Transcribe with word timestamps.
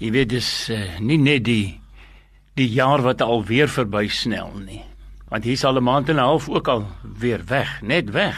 Jy 0.00 0.08
weet 0.14 0.30
dis 0.32 0.48
uh, 0.72 0.78
nie 1.04 1.18
net 1.20 1.44
die 1.44 1.76
die 2.56 2.68
jaar 2.72 3.02
wat 3.04 3.20
alweer 3.20 3.68
verby 3.68 4.06
snel 4.08 4.48
nie. 4.56 4.80
Want 5.28 5.44
hier's 5.44 5.64
al 5.64 5.76
'n 5.76 5.84
maand 5.84 6.08
en 6.08 6.16
'n 6.16 6.24
half 6.24 6.48
ook 6.48 6.68
al 6.68 6.86
weer 7.02 7.44
weg, 7.44 7.82
net 7.82 8.10
weg. 8.10 8.36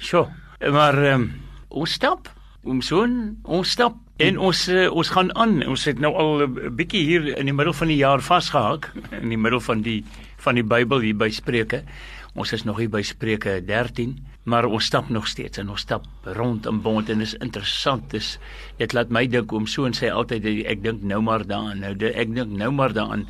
Sjoe. 0.00 0.26
Maar 0.58 1.12
um, 1.12 1.32
ons 1.68 1.92
stap, 1.92 2.28
ons 2.62 2.86
son, 2.86 3.38
ons 3.44 3.70
stap 3.70 3.94
en 4.16 4.38
ons 4.38 4.68
uh, 4.68 4.90
ons 4.90 5.08
gaan 5.08 5.30
aan. 5.36 5.66
Ons 5.66 5.84
het 5.84 5.98
nou 5.98 6.14
al 6.14 6.46
'n 6.46 6.74
bietjie 6.76 7.04
hier 7.06 7.38
in 7.38 7.46
die 7.46 7.54
middel 7.54 7.74
van 7.74 7.88
die 7.88 8.02
jaar 8.02 8.20
vasgehak 8.20 8.92
in 9.22 9.28
die 9.28 9.38
middel 9.38 9.60
van 9.60 9.82
die 9.82 10.04
van 10.36 10.54
die 10.54 10.66
Bybel 10.66 10.98
hier 10.98 11.16
by 11.16 11.30
Spreuke. 11.30 11.84
Ons 12.34 12.52
is 12.52 12.64
nog 12.64 12.78
hier 12.78 12.90
by 12.90 13.02
Spreuke 13.02 13.62
13 13.64 14.18
maar 14.44 14.64
ons 14.68 14.84
stap 14.84 15.08
nog 15.08 15.26
steeds 15.28 15.58
en 15.58 15.70
ons 15.72 15.80
stap 15.80 16.04
rond 16.36 16.66
in 16.68 16.80
bond 16.84 17.08
en 17.08 17.24
is 17.24 17.34
interessant. 17.40 18.10
Dis 18.12 18.36
dit 18.78 18.92
laat 18.92 19.12
my 19.12 19.24
dink 19.30 19.52
om 19.56 19.66
so 19.70 19.88
en 19.88 19.96
sê 19.96 20.12
altyd 20.12 20.46
ek 20.68 20.82
dink 20.84 21.04
nou 21.04 21.22
maar 21.24 21.46
daaraan 21.48 21.80
nou 21.84 21.94
ek 22.10 22.32
dink 22.34 22.52
nou 22.52 22.70
maar 22.72 22.92
daaraan. 22.92 23.24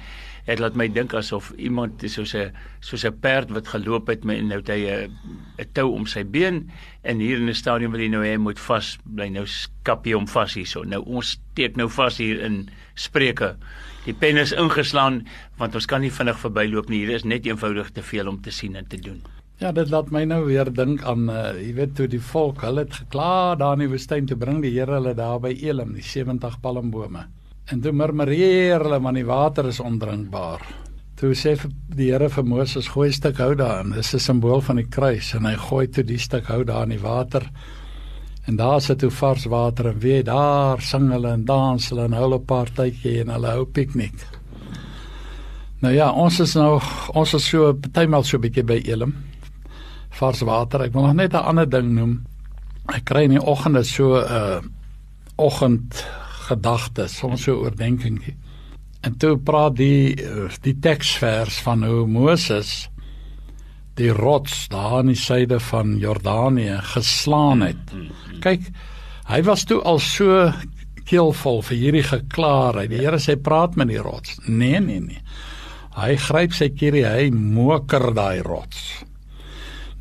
Dit 0.45 0.60
laat 0.60 0.74
my 0.77 0.88
dink 0.92 1.14
asof 1.16 1.52
iemand 1.56 2.02
soos 2.10 2.34
'n 2.34 2.50
soos 2.80 3.05
'n 3.06 3.20
perd 3.20 3.50
wat 3.50 3.69
geloop 3.69 4.08
het 4.08 4.24
met 4.24 4.42
nou 4.42 4.60
hy 4.66 4.80
'n 4.91 5.10
'n 5.58 5.69
tou 5.72 5.95
om 5.95 6.06
sy 6.06 6.24
been 6.24 6.70
en 7.02 7.19
hier 7.19 7.38
in 7.38 7.48
'n 7.48 7.55
stadium 7.55 7.92
wil 7.92 8.00
hy 8.00 8.08
nou 8.08 8.24
hy 8.24 8.36
moet 8.36 8.58
vas 8.58 8.98
bly 9.05 9.28
nou 9.28 9.46
skap 9.46 10.05
hy 10.05 10.12
hom 10.12 10.27
vas 10.27 10.55
hierso. 10.55 10.83
Nou 10.83 11.02
ons 11.06 11.38
steek 11.38 11.77
nou 11.77 11.88
vas 11.88 12.19
hier 12.19 12.41
in 12.41 12.69
spreuke. 12.94 13.56
Die 14.05 14.14
pen 14.14 14.36
is 14.36 14.52
ingeslaan 14.52 15.27
want 15.58 15.74
ons 15.74 15.86
kan 15.86 16.00
nie 16.00 16.10
vinnig 16.10 16.38
verbyloop 16.38 16.88
nie. 16.88 17.06
Hier 17.06 17.14
is 17.14 17.24
net 17.24 17.46
eenvoudig 17.46 17.91
te 17.91 18.02
veel 18.02 18.28
om 18.28 18.42
te 18.42 18.50
sien 18.50 18.77
en 18.77 18.86
te 18.86 18.96
doen 18.96 19.34
Ja, 19.62 19.70
dit 19.70 19.86
laat 19.86 20.08
my 20.10 20.24
nou 20.26 20.40
weer 20.48 20.66
dink 20.74 21.04
aan 21.06 21.28
uh 21.30 21.52
jy 21.54 21.68
weet 21.76 21.92
toe 21.94 22.08
die 22.10 22.22
volk, 22.32 22.64
hulle 22.66 22.82
het 22.82 22.96
gekla 22.98 23.54
daar 23.54 23.77
in 23.77 23.84
die 23.84 23.90
woestyn 23.92 24.27
te 24.27 24.34
bring 24.36 24.58
die 24.64 24.72
Here 24.74 24.96
hulle 24.96 25.12
daar 25.14 25.38
by 25.38 25.52
Elim, 25.54 25.92
die 25.94 26.02
70 26.02 26.56
palmbome. 26.62 27.22
En 27.70 27.80
toe 27.80 27.92
murmureer 27.94 28.82
hulle 28.82 28.98
want 29.04 29.20
die 29.20 29.28
water 29.28 29.68
is 29.70 29.78
ondrinkbaar. 29.80 30.64
Toe 31.20 31.30
sê 31.38 31.54
die 31.94 32.08
Here 32.11 32.28
vir 32.34 32.44
Moses 32.50 32.88
gooi 32.91 33.08
'n 33.08 33.14
stuk 33.14 33.38
hout 33.38 33.58
daarin. 33.58 33.94
Dis 33.94 34.14
'n 34.14 34.19
simbool 34.19 34.61
van 34.61 34.77
die 34.77 34.91
kruis 34.91 35.34
en 35.34 35.46
hy 35.46 35.55
gooi 35.55 35.86
toe 35.86 36.02
die 36.05 36.18
stuk 36.18 36.46
hout 36.50 36.66
daar 36.66 36.83
in 36.83 36.98
die 36.98 37.05
water. 37.06 37.46
En 38.46 38.56
daar 38.56 38.80
sit 38.80 38.98
toe 38.98 39.11
vars 39.11 39.44
water 39.44 39.86
en 39.86 40.00
weer 40.00 40.24
daar 40.24 40.80
sing 40.80 41.12
hulle 41.12 41.30
en 41.30 41.44
dans 41.44 41.89
hulle 41.89 42.05
en 42.05 42.12
hou 42.12 42.34
'n 42.34 42.44
partytjie 42.44 43.20
en 43.20 43.28
hulle 43.28 43.50
hou 43.50 43.64
piknik. 43.64 44.18
Nou 45.80 45.94
ja, 45.94 46.11
ons 46.11 46.41
is 46.41 46.55
nou 46.55 46.80
ons 47.14 47.34
is 47.34 47.48
so 47.48 47.72
partymal 47.72 48.24
so 48.24 48.36
'n 48.36 48.41
bietjie 48.41 48.64
by 48.64 48.83
Elim 48.84 49.14
vars 50.19 50.41
water. 50.47 50.83
Ek 50.87 50.93
wil 50.93 51.07
nog 51.09 51.15
net 51.15 51.34
'n 51.34 51.47
ander 51.51 51.69
ding 51.69 51.93
noem. 51.95 52.25
Ek 52.95 53.05
kry 53.05 53.25
in 53.25 53.37
die 53.39 53.47
oggende 53.47 53.84
so 53.84 54.17
'n 54.17 54.25
uh, 54.25 54.61
oggend 55.37 56.07
gedagtes, 56.48 57.17
soms 57.17 57.43
so 57.43 57.65
oordeenkingie. 57.65 58.37
En 59.03 59.17
toe 59.17 59.37
praat 59.39 59.77
die 59.77 60.17
die 60.62 60.79
teksvers 60.81 61.61
van 61.65 61.85
hoe 61.85 62.07
Moses 62.07 62.89
die 63.95 64.11
rots 64.11 64.69
daar 64.69 64.98
aan 64.98 65.12
die 65.12 65.19
syde 65.19 65.61
van 65.61 65.98
Jordanië 65.98 66.81
geslaan 66.83 67.62
het. 67.62 67.92
Kyk, 68.41 68.70
hy 69.31 69.42
was 69.47 69.65
toe 69.65 69.81
al 69.83 70.01
so 70.03 70.51
keelvol 71.05 71.62
vir 71.69 71.79
hierdie 71.79 72.07
geklaarheid. 72.07 72.91
Die 72.91 73.03
Here 73.05 73.20
sê 73.23 73.37
praat 73.37 73.77
met 73.77 73.92
die 73.92 74.03
rots. 74.03 74.39
Nee, 74.47 74.81
nee, 74.81 75.01
nee. 75.01 75.20
Hy 75.95 76.17
gryp 76.19 76.57
sy 76.57 76.73
kierie, 76.75 77.05
hy 77.07 77.29
moker 77.31 78.11
daai 78.17 78.42
rots. 78.42 79.05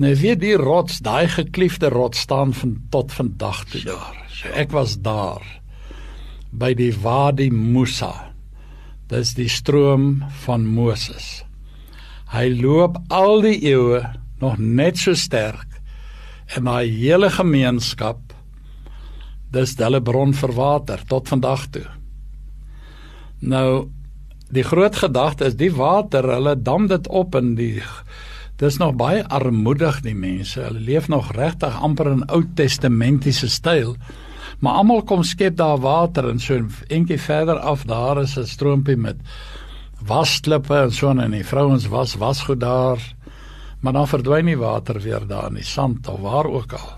Nou 0.03 0.11
weet 0.19 0.41
die 0.41 0.55
rots, 0.59 0.97
daai 0.99 1.29
gekliefde 1.31 1.87
rots 1.87 2.25
staan 2.25 2.51
van 2.53 2.75
tot 2.91 3.13
vandag 3.15 3.61
toe 3.71 3.83
daar. 3.85 4.17
So 4.27 4.49
ek 4.51 4.73
was 4.75 4.97
daar 4.99 5.43
by 6.51 6.73
die 6.75 6.91
Wadi 6.91 7.47
Musa. 7.53 8.11
Dis 9.07 9.31
die 9.37 9.47
stroom 9.47 10.25
van 10.43 10.65
Moses. 10.67 11.45
Hy 12.33 12.49
loop 12.57 12.97
al 13.13 13.45
die 13.45 13.61
eeue 13.69 14.01
nog 14.41 14.59
net 14.59 14.99
so 14.99 15.15
sterk 15.15 15.79
en 16.57 16.67
daai 16.67 16.91
hele 16.91 17.31
gemeenskap 17.31 18.35
dis 19.55 19.77
hulle 19.79 20.03
bron 20.03 20.35
vir 20.35 20.55
water 20.57 21.07
tot 21.07 21.31
vandag 21.31 21.69
toe. 21.77 21.87
Nou 23.39 23.87
die 24.51 24.67
groot 24.67 24.99
gedagte 24.99 25.47
is 25.47 25.55
die 25.55 25.71
water, 25.71 26.27
hulle 26.35 26.57
dam 26.59 26.91
dit 26.91 27.07
op 27.07 27.39
in 27.39 27.55
die 27.55 27.77
Dis 28.61 28.77
nog 28.77 28.93
baie 28.95 29.23
armoedig 29.27 30.01
die 30.05 30.15
mense. 30.15 30.61
Hulle 30.61 30.79
leef 30.79 31.07
nog 31.09 31.31
regtig 31.33 31.73
amper 31.81 32.11
in 32.11 32.25
Ou 32.29 32.43
Testamentiese 32.55 33.49
styl. 33.49 33.95
Maar 34.59 34.79
almal 34.79 35.01
kom 35.03 35.23
skep 35.25 35.57
daar 35.57 35.81
water 35.81 36.29
en 36.29 36.39
so 36.39 36.59
eentjie 36.87 37.19
verder 37.19 37.59
af 37.59 37.83
daar 37.89 38.21
is 38.21 38.37
'n 38.37 38.45
stroompie 38.45 38.97
met 38.97 39.17
wasklippe 40.05 40.75
en 40.75 40.91
so 40.91 41.09
en 41.09 41.31
die 41.31 41.45
vrouens 41.45 41.87
was 41.87 42.15
was 42.15 42.41
goed 42.41 42.59
daar. 42.59 42.99
Maar 43.79 43.93
dan 43.93 44.07
verdwyn 44.07 44.45
die 44.45 44.57
water 44.57 45.01
weer 45.01 45.27
daar 45.27 45.47
in 45.47 45.53
die 45.53 45.63
sand 45.63 46.07
of 46.07 46.19
waar 46.19 46.45
ook 46.45 46.73
al. 46.73 46.89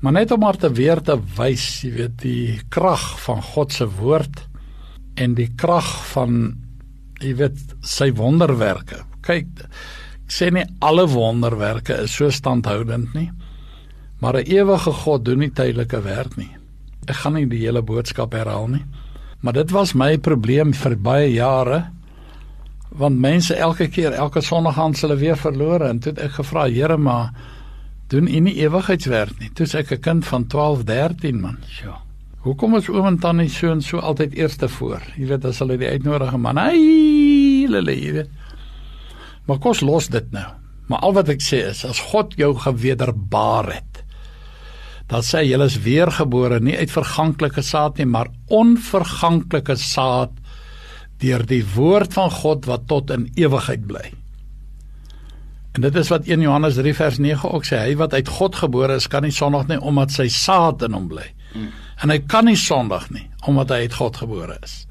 Maar 0.00 0.12
net 0.12 0.30
om 0.30 0.40
maar 0.40 0.56
te 0.56 0.72
weer 0.72 1.00
te 1.00 1.14
wys, 1.36 1.82
jy 1.82 1.92
weet, 1.92 2.18
die 2.18 2.60
krag 2.68 3.20
van 3.22 3.42
God 3.42 3.72
se 3.72 3.86
woord 3.86 4.48
en 5.14 5.34
die 5.34 5.48
krag 5.56 6.06
van 6.10 6.56
jy 7.20 7.34
weet 7.38 7.58
sy 7.80 8.12
wonderwerke. 8.12 9.11
Kyk, 9.22 9.46
sê 10.28 10.50
nie 10.52 10.64
alle 10.80 11.06
wonderwerke 11.08 12.02
is 12.04 12.14
so 12.16 12.30
standhoudend 12.30 13.14
nie. 13.14 13.30
Maar 14.20 14.36
'n 14.36 14.46
ewige 14.46 14.92
God 14.92 15.24
doen 15.24 15.38
nie 15.38 15.50
tydelike 15.50 16.02
werk 16.02 16.36
nie. 16.36 16.50
Ek 17.06 17.16
gaan 17.16 17.34
nie 17.34 17.46
die 17.46 17.58
hele 17.58 17.82
boodskap 17.82 18.32
herhaal 18.32 18.68
nie. 18.68 18.84
Maar 19.40 19.52
dit 19.52 19.70
was 19.70 19.92
my 19.94 20.18
probleem 20.18 20.72
vir 20.74 20.96
baie 20.96 21.32
jare. 21.32 21.90
Want 22.88 23.18
mense 23.18 23.54
elke 23.54 23.88
keer, 23.88 24.12
elke 24.12 24.40
Sondag 24.40 24.74
gaan 24.74 24.94
hulle 24.94 25.16
weer 25.16 25.36
verlore 25.36 25.88
en 25.88 25.98
toe 25.98 26.12
het 26.12 26.20
ek 26.20 26.30
gevra, 26.30 26.68
Here, 26.68 26.96
maar 26.96 27.32
doen 28.08 28.28
U 28.28 28.40
nie 28.40 28.54
ewigheidswerk 28.60 29.40
nie? 29.40 29.50
Toe 29.54 29.66
ek 29.78 29.92
'n 29.92 30.00
kind 30.00 30.26
van 30.26 30.46
12, 30.46 30.84
13 30.84 31.40
man. 31.40 31.58
Ja. 31.82 31.98
Hoekom 32.42 32.76
is 32.76 32.88
oom 32.88 33.06
en 33.06 33.18
tannie 33.18 33.48
so 33.48 33.70
en 33.70 33.82
so 33.82 33.98
altyd 33.98 34.34
eerste 34.34 34.68
voor? 34.68 35.02
Jy 35.16 35.26
weet 35.26 35.44
as 35.44 35.58
hulle 35.58 35.76
die 35.78 35.88
uitnodiging 35.88 36.42
man, 36.42 36.56
hey, 36.56 37.66
hulle, 37.70 38.00
jy 38.00 38.12
weet. 38.12 38.30
Maar 39.48 39.58
kos 39.62 39.82
los 39.82 40.08
dit 40.12 40.28
nou. 40.34 40.48
Maar 40.90 41.04
al 41.06 41.16
wat 41.18 41.30
ek 41.32 41.42
sê 41.44 41.62
is 41.70 41.84
as 41.88 42.00
God 42.12 42.36
jou 42.38 42.52
gewederbaar 42.58 43.70
het, 43.72 44.02
dan 45.10 45.24
sê 45.26 45.42
jy 45.44 45.58
is 45.64 45.80
weergebore 45.84 46.60
nie 46.62 46.76
uit 46.78 46.92
verganklike 46.92 47.62
saad 47.64 47.98
nie, 48.00 48.08
maar 48.08 48.30
onverganklike 48.48 49.76
saad 49.76 50.32
deur 51.22 51.44
die 51.46 51.62
woord 51.74 52.14
van 52.16 52.30
God 52.32 52.66
wat 52.70 52.88
tot 52.90 53.12
in 53.14 53.28
ewigheid 53.38 53.84
bly. 53.86 54.06
En 55.72 55.84
dit 55.84 55.94
is 55.96 56.10
wat 56.12 56.26
1 56.28 56.42
Johannes 56.44 56.76
3 56.76 56.94
vers 56.96 57.18
9 57.22 57.52
ook 57.52 57.66
sê, 57.68 57.78
hy 57.80 57.94
wat 58.00 58.14
uit 58.16 58.28
God 58.28 58.58
gebore 58.60 58.98
is, 59.00 59.08
kan 59.08 59.24
nie 59.24 59.32
sondig 59.32 59.68
nie 59.70 59.80
omdat 59.80 60.12
sy 60.12 60.28
saad 60.32 60.82
in 60.84 60.96
hom 60.96 61.06
bly. 61.12 61.28
Hmm. 61.52 61.70
En 62.02 62.12
hy 62.12 62.18
kan 62.28 62.48
nie 62.48 62.58
sondig 62.58 63.08
nie 63.14 63.28
omdat 63.48 63.72
hy 63.74 63.84
uit 63.86 64.00
God 64.00 64.22
gebore 64.24 64.58
is 64.62 64.82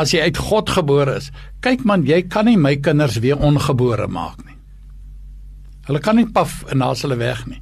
as 0.00 0.12
jy 0.14 0.24
uit 0.24 0.38
God 0.40 0.70
gebore 0.72 1.16
is. 1.20 1.30
Kyk 1.62 1.84
man, 1.86 2.02
jy 2.02 2.24
kan 2.26 2.48
nie 2.50 2.58
my 2.58 2.74
kinders 2.82 3.20
weer 3.22 3.38
ongebore 3.38 4.08
maak 4.10 4.40
nie. 4.42 4.56
Hulle 5.86 6.00
kan 6.02 6.18
nie 6.18 6.26
paf 6.26 6.62
en 6.70 6.82
naas 6.82 7.04
hulle 7.06 7.18
weg 7.20 7.44
nie. 7.46 7.60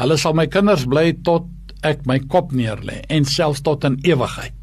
Hulle 0.00 0.18
sal 0.20 0.36
my 0.36 0.46
kinders 0.52 0.84
bly 0.88 1.12
tot 1.24 1.48
ek 1.84 2.04
my 2.08 2.18
kop 2.32 2.52
neerlê 2.56 3.00
en 3.12 3.24
selfs 3.28 3.64
tot 3.64 3.84
in 3.88 3.98
ewigheid. 4.04 4.54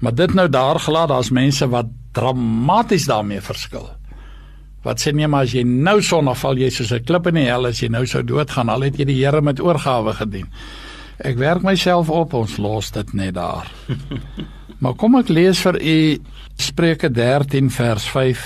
Maar 0.00 0.16
dit 0.16 0.34
nou 0.36 0.48
daar 0.52 0.80
gelaat, 0.80 1.08
daar's 1.08 1.32
mense 1.32 1.68
wat 1.72 1.92
dramaties 2.16 3.06
daarmee 3.08 3.44
verskil. 3.44 3.86
Wat 4.84 5.00
sê 5.00 5.12
nee, 5.12 5.28
maar 5.28 5.48
as 5.48 5.54
jy 5.56 5.64
nou 5.66 5.98
sonneval 6.04 6.60
jy 6.60 6.70
soos 6.70 6.92
'n 6.92 7.04
klip 7.04 7.26
in 7.26 7.40
die 7.40 7.48
hel 7.48 7.66
as 7.66 7.80
jy 7.82 7.88
nou 7.88 8.06
sou 8.06 8.22
doodgaan, 8.22 8.68
al 8.68 8.82
het 8.82 8.98
jy 8.98 9.04
die 9.04 9.24
Here 9.24 9.40
met 9.40 9.60
oorgawe 9.60 10.12
gedien. 10.12 10.48
Ek 11.18 11.36
werk 11.36 11.62
myself 11.62 12.10
op, 12.10 12.34
ons 12.34 12.56
los 12.56 12.90
dit 12.90 13.14
net 13.14 13.34
daar. 13.34 13.66
Maar 14.78 14.96
kom 15.00 15.16
ek 15.16 15.30
lees 15.32 15.62
vir 15.64 15.78
u 15.80 15.98
Spreuke 16.60 17.08
13 17.08 17.70
vers 17.72 18.04
5. 18.12 18.44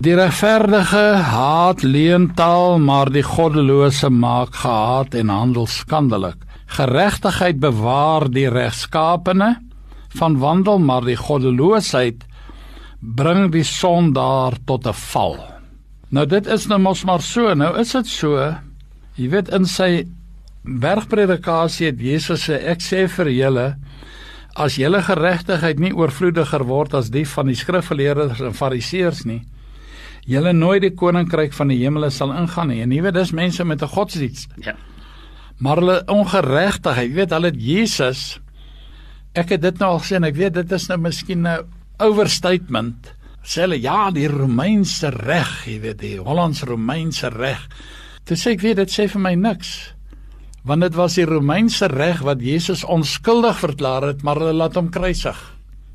Die 0.00 0.14
regverdige 0.16 1.04
haat 1.24 1.82
leentaal, 1.84 2.78
maar 2.80 3.10
die 3.12 3.24
goddelose 3.24 4.08
maak 4.12 4.56
gehaat 4.62 5.16
en 5.16 5.32
handel 5.32 5.68
skandelik. 5.68 6.40
Geregtigheid 6.76 7.60
bewaar 7.60 8.26
die 8.32 8.48
regskapene 8.52 9.54
van 10.16 10.38
wandel, 10.40 10.80
maar 10.80 11.04
die 11.04 11.16
goddeloosheid 11.16 12.24
bring 13.00 13.50
die 13.52 13.64
sondaar 13.64 14.56
tot 14.64 14.86
'n 14.86 14.96
val. 15.12 15.36
Nou 16.08 16.26
dit 16.26 16.46
is 16.46 16.66
nou 16.66 16.78
mos 16.78 17.04
maar 17.04 17.20
so. 17.20 17.54
Nou 17.54 17.78
is 17.78 17.92
dit 17.92 18.06
so. 18.06 18.54
Jy 19.16 19.28
weet 19.28 19.48
in 19.48 19.66
sy 19.66 20.06
bergpredikasie 20.62 21.86
het 21.86 22.00
Jesus 22.00 22.48
sê 22.48 22.60
ek 22.64 22.80
sê 22.80 23.08
vir 23.08 23.28
julle 23.30 23.76
as 24.56 24.78
julle 24.80 25.02
geregtigheid 25.04 25.78
nie 25.78 25.92
oorvloediger 25.92 26.64
word 26.64 26.94
as 26.94 27.10
die 27.12 27.26
van 27.28 27.46
die 27.46 27.58
skrifgeleerdes 27.58 28.40
en 28.40 28.56
fariseërs 28.56 29.24
nie, 29.28 29.42
julle 30.26 30.52
nooit 30.52 30.82
die 30.82 30.94
koninkryk 30.96 31.52
van 31.52 31.68
die 31.68 31.78
hemele 31.84 32.10
sal 32.10 32.32
ingaan 32.32 32.72
nie. 32.72 32.80
En 32.82 32.92
jy 32.92 33.02
weet 33.04 33.14
dis 33.14 33.32
mense 33.32 33.64
met 33.64 33.82
'n 33.82 33.88
godsdienst. 33.88 34.50
Ja. 34.64 34.74
Maar 35.58 35.76
hulle 35.76 36.02
ongeregtigheid, 36.06 37.08
jy 37.08 37.14
weet 37.14 37.30
hulle 37.30 37.46
het 37.46 37.60
Jesus 37.60 38.40
Ek 39.36 39.50
het 39.52 39.60
dit 39.60 39.78
nou 39.82 39.90
al 39.92 39.98
gesê 40.00 40.16
en 40.16 40.24
ek 40.24 40.38
weet 40.38 40.54
dit 40.56 40.70
is 40.72 40.86
nou 40.88 40.96
miskien 40.98 41.46
'n 41.46 41.66
overstatement. 42.00 43.12
Sê 43.44 43.60
hulle 43.60 43.80
ja, 43.80 44.10
die 44.10 44.28
Romeinse 44.28 45.10
reg, 45.10 45.66
jy 45.66 45.80
weet, 45.80 45.98
die 45.98 46.16
Hollands-Romeinse 46.18 47.28
reg. 47.28 47.68
Toe 48.24 48.36
sê 48.36 48.56
ek 48.56 48.60
weet 48.60 48.76
dit 48.76 48.90
sê 48.90 49.06
vir 49.08 49.20
my 49.20 49.34
niks. 49.34 49.94
Want 50.66 50.82
dit 50.82 50.96
was 50.98 51.14
die 51.14 51.26
Romeinse 51.28 51.86
reg 51.92 52.24
wat 52.26 52.42
Jesus 52.42 52.82
onskuldig 52.84 53.58
verklaar 53.62 54.08
het, 54.08 54.24
maar 54.26 54.40
hulle 54.40 54.56
laat 54.56 54.74
hom 54.74 54.90
kruisig. 54.90 55.38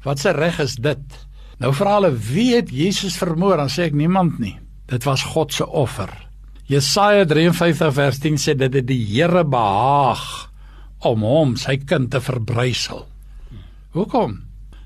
Wat 0.05 0.19
se 0.19 0.31
reg 0.31 0.61
is 0.63 0.77
dit? 0.79 1.17
Nou 1.59 1.73
vra 1.75 1.97
hulle, 1.99 2.13
wie 2.15 2.55
het 2.55 2.71
Jesus 2.71 3.17
vermoor? 3.19 3.59
Dan 3.59 3.69
sê 3.69 3.89
ek 3.89 3.97
niemand 3.97 4.39
nie. 4.39 4.55
Dit 4.87 5.03
was 5.05 5.25
God 5.33 5.51
se 5.53 5.67
offer. 5.67 6.09
Jesaja 6.71 7.25
53 7.27 7.91
vers 7.93 8.21
10 8.23 8.39
sê 8.39 8.55
dit 8.55 8.79
het 8.79 8.87
die 8.87 9.01
Here 9.11 9.43
behaag 9.43 10.23
om 11.03 11.25
hom, 11.25 11.57
sy 11.59 11.75
kind 11.83 12.07
te 12.13 12.21
verbrysel. 12.23 13.03
Hoekom? 13.91 14.39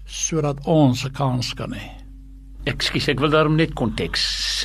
Sodat 0.06 0.66
ons 0.66 1.06
'n 1.06 1.14
kans 1.14 1.54
kan 1.54 1.74
hê. 1.74 2.05
Ekskuus, 2.66 3.08
ek 3.14 3.20
wil 3.22 3.30
daarom 3.30 3.58
net 3.60 3.76
konteks 3.78 4.24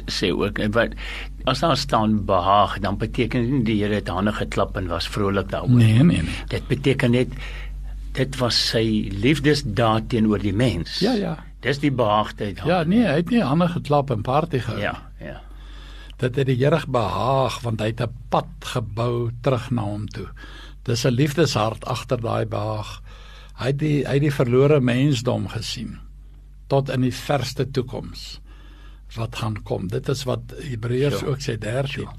sê 0.09 0.31
ook. 0.33 0.61
Wat 0.73 0.95
as 1.51 1.61
daar 1.61 1.77
staan 1.77 2.21
behaag, 2.29 2.79
dan 2.81 2.97
beteken 3.01 3.45
dit 3.45 3.53
nie 3.53 3.65
die 3.67 3.77
Here 3.83 4.01
het 4.01 4.09
hande 4.09 4.33
geklap 4.33 4.77
en 4.81 4.89
was 4.89 5.09
vrolik 5.09 5.51
daaroor. 5.53 5.77
Nee, 5.81 6.01
nee, 6.03 6.23
nee. 6.25 6.39
Dit 6.49 6.67
beteken 6.69 7.13
net 7.17 7.37
dit 8.17 8.41
was 8.41 8.57
sy 8.73 9.13
liefdesdaad 9.23 10.09
teenoor 10.11 10.43
die 10.43 10.55
mens. 10.57 10.99
Ja, 11.05 11.13
ja. 11.15 11.37
Dis 11.63 11.79
die 11.83 11.93
behaagdheid. 11.93 12.65
Ja, 12.67 12.83
nee, 12.89 13.05
hy 13.05 13.21
het 13.21 13.31
nie 13.31 13.45
hande 13.45 13.69
geklap 13.69 14.11
en 14.11 14.25
party 14.27 14.63
gehou. 14.65 14.81
Ja, 14.81 14.97
ja. 15.21 15.39
Dit 16.21 16.37
het 16.37 16.49
die 16.49 16.57
Here 16.57 16.81
behaag 16.89 17.61
want 17.65 17.81
hy 17.81 17.93
het 17.93 18.01
'n 18.01 18.13
pad 18.29 18.49
gebou 18.73 19.31
terug 19.43 19.71
na 19.71 19.83
hom 19.83 20.09
toe. 20.09 20.29
Dis 20.85 21.05
'n 21.05 21.13
liefdeshart 21.13 21.85
agter 21.85 22.21
daai 22.21 22.47
behaag. 22.47 23.03
Hy 23.61 23.67
het 23.67 23.79
die 23.79 24.05
hy 24.07 24.15
het 24.15 24.23
die 24.23 24.33
verlore 24.33 24.81
mensdom 24.81 25.49
gesien 25.49 26.01
tot 26.71 26.91
in 26.95 27.05
die 27.07 27.15
verste 27.15 27.67
toekoms 27.71 28.41
wat 29.17 29.41
gaan 29.43 29.57
kom. 29.67 29.89
Dit 29.91 30.09
is 30.09 30.23
wat 30.29 30.55
Hebreërs 30.63 31.19
Sure. 31.19 31.33
ook 31.33 31.43
sê 31.43 31.57
13. 31.59 31.87
Sure. 31.91 32.13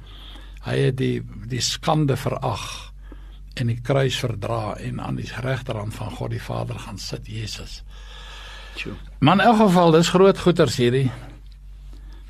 Hy 0.65 0.77
het 0.77 0.97
die 0.99 1.21
die 1.49 1.61
skande 1.63 2.17
verag 2.19 2.91
en 3.55 3.67
die 3.67 3.79
kruis 3.83 4.19
verdra 4.19 4.75
en 4.79 4.99
aan 5.01 5.15
die 5.19 5.29
regterhand 5.43 5.95
van 5.95 6.11
God 6.11 6.31
die 6.31 6.41
Vader 6.41 6.79
gaan 6.79 6.97
sit 6.97 7.27
Jesus. 7.27 7.81
Sjoe. 8.75 8.93
Maar 9.19 9.39
in 9.39 9.45
elk 9.45 9.57
geval, 9.57 9.91
dis 9.91 10.09
groot 10.09 10.39
goeters 10.39 10.77
hierdie. 10.79 11.11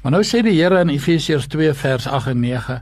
Maar 0.01 0.12
nou 0.12 0.23
sê 0.25 0.41
die 0.41 0.57
Here 0.57 0.79
in 0.81 0.89
Efesiërs 0.89 1.47
2 1.47 1.73
vers 1.73 2.07
8 2.07 2.27
en 2.33 2.39
9 2.39 2.79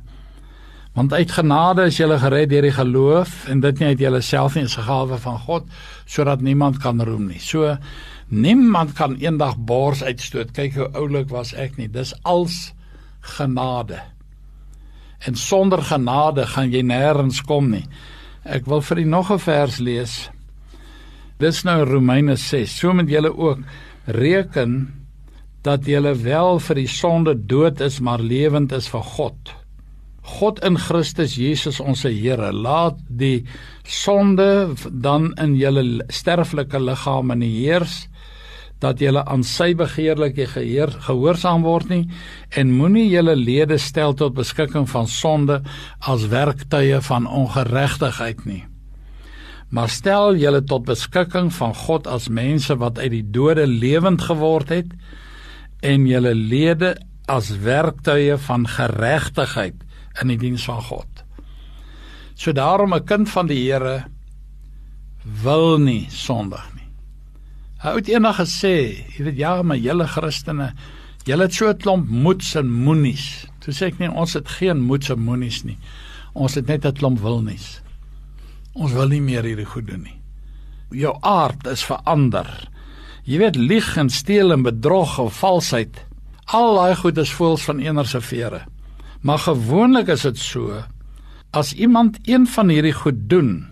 Want 0.93 1.13
uit 1.13 1.31
genade 1.31 1.85
is 1.85 1.97
julle 1.97 2.17
gered 2.19 2.49
deur 2.49 2.65
die 2.65 2.73
geloof 2.73 3.45
en 3.47 3.61
dit 3.61 3.79
nie 3.79 3.87
uit 3.93 3.99
julleself 3.99 4.55
nie, 4.55 4.63
is 4.63 4.77
'n 4.77 4.87
gawe 4.87 5.17
van 5.17 5.39
God 5.39 5.63
sodat 6.05 6.41
niemand 6.41 6.77
kan 6.77 7.01
roem 7.01 7.27
nie. 7.27 7.39
So 7.39 7.77
niemand 8.27 8.93
kan 8.93 9.15
eendag 9.15 9.57
bors 9.57 10.03
uitstoot. 10.03 10.51
Kyk 10.51 10.75
hoe 10.75 10.89
oulik 10.93 11.29
was 11.29 11.53
ek 11.53 11.77
nie. 11.77 11.87
Dis 11.87 12.13
als 12.23 12.73
genade. 13.21 13.99
En 15.19 15.35
sonder 15.35 15.81
genade 15.81 16.45
gaan 16.47 16.71
jy 16.71 16.81
nêrens 16.81 17.41
kom 17.45 17.69
nie. 17.69 17.85
Ek 18.43 18.65
wil 18.65 18.81
vir 18.81 18.99
u 18.99 19.03
nog 19.03 19.31
'n 19.31 19.39
vers 19.39 19.77
lees. 19.77 20.29
Dis 21.37 21.63
nou 21.63 21.83
Romeine 21.83 22.35
6. 22.35 22.77
So 22.77 22.93
moet 22.93 23.09
julle 23.09 23.37
ook 23.37 23.59
reken 24.05 24.93
dat 25.61 25.85
julle 25.85 26.15
wel 26.15 26.59
vir 26.59 26.75
die 26.75 26.87
sonde 26.87 27.45
dood 27.45 27.79
is, 27.79 27.99
maar 27.99 28.19
lewend 28.19 28.71
is 28.71 28.87
vir 28.87 29.03
God. 29.03 29.58
God 30.29 30.61
in 30.65 30.77
Christus 30.77 31.35
Jesus 31.39 31.79
ons 31.81 32.05
Here 32.05 32.51
laat 32.53 32.99
die 33.09 33.47
sonde 33.87 34.75
dan 34.91 35.31
in 35.41 35.55
julle 35.57 36.05
sterflike 36.13 36.79
liggame 36.79 37.35
nie 37.39 37.51
heers 37.63 38.05
dat 38.79 39.01
julle 39.03 39.25
aan 39.27 39.43
sy 39.43 39.73
begeerlike 39.75 40.45
geheer 40.53 40.91
gehoorsaam 41.07 41.65
word 41.67 41.89
nie 41.91 42.03
en 42.55 42.71
moenie 42.71 43.09
julle 43.11 43.35
lede 43.35 43.79
stel 43.81 44.15
tot 44.15 44.37
beskikking 44.37 44.87
van 44.91 45.09
sonde 45.11 45.59
as 45.99 46.29
werktuie 46.31 47.01
van 47.09 47.27
ongeregtigheid 47.27 48.45
nie. 48.47 48.63
Maar 49.69 49.91
stel 49.91 50.39
julle 50.39 50.63
tot 50.65 50.87
beskikking 50.87 51.51
van 51.53 51.75
God 51.75 52.07
as 52.07 52.29
mense 52.29 52.73
wat 52.79 52.97
uit 53.01 53.11
die 53.17 53.25
dode 53.35 53.67
lewend 53.67 54.23
geword 54.29 54.71
het 54.73 54.95
en 55.85 56.07
julle 56.07 56.33
lede 56.33 56.95
as 57.29 57.51
werktuie 57.61 58.39
van 58.47 58.65
geregtigheid 58.67 59.88
in 60.21 60.27
die 60.27 60.37
diens 60.37 60.65
van 60.65 60.81
God. 60.81 61.23
So 62.35 62.51
daarom 62.51 62.93
'n 62.93 63.05
kind 63.05 63.29
van 63.29 63.47
die 63.47 63.71
Here 63.71 64.05
wil 65.43 65.77
nie 65.77 66.07
sondig 66.09 66.65
nie. 66.75 66.87
Hy 67.79 67.95
het 67.95 68.07
eendag 68.07 68.39
gesê, 68.39 69.05
jy 69.17 69.23
weet 69.23 69.37
ja, 69.37 69.61
maar 69.61 69.77
julle 69.77 70.07
Christene, 70.07 70.73
julle 71.23 71.43
het 71.43 71.53
so 71.53 71.69
'n 71.69 71.77
klomp 71.77 72.09
moeds 72.09 72.55
en 72.55 72.71
moenies. 72.71 73.47
Toe 73.59 73.73
sê 73.73 73.87
ek 73.87 73.99
nee, 73.99 74.11
ons 74.11 74.33
het 74.33 74.47
geen 74.47 74.79
moeds 74.81 75.09
en 75.09 75.19
moenies 75.19 75.63
nie. 75.63 75.77
Ons 76.33 76.55
het 76.55 76.67
net 76.67 76.85
'n 76.85 76.93
klomp 76.93 77.19
wilnies. 77.19 77.81
Ons 78.73 78.91
wil 78.91 79.07
nie 79.07 79.21
meer 79.21 79.43
hierdie 79.43 79.65
goed 79.65 79.87
doen 79.87 80.01
nie. 80.01 80.19
Jou 80.91 81.17
aard 81.21 81.67
is 81.67 81.83
verander. 81.83 82.69
Jy 83.23 83.37
weet 83.37 83.55
lieg 83.55 83.97
en 83.97 84.09
steel 84.09 84.51
en 84.51 84.63
bedrog 84.63 85.19
en 85.19 85.31
valsheid. 85.31 86.05
Al 86.45 86.75
daai 86.75 86.95
goed 86.95 87.17
is 87.17 87.31
voels 87.31 87.63
van 87.63 87.79
eenerse 87.79 88.21
vere. 88.21 88.65
Maar 89.21 89.39
gewoonlik 89.39 90.07
is 90.07 90.21
dit 90.27 90.37
so 90.37 90.83
as 91.51 91.73
iemand 91.73 92.19
een 92.29 92.45
van 92.47 92.69
hierdie 92.69 92.93
goed 92.93 93.25
doen, 93.29 93.65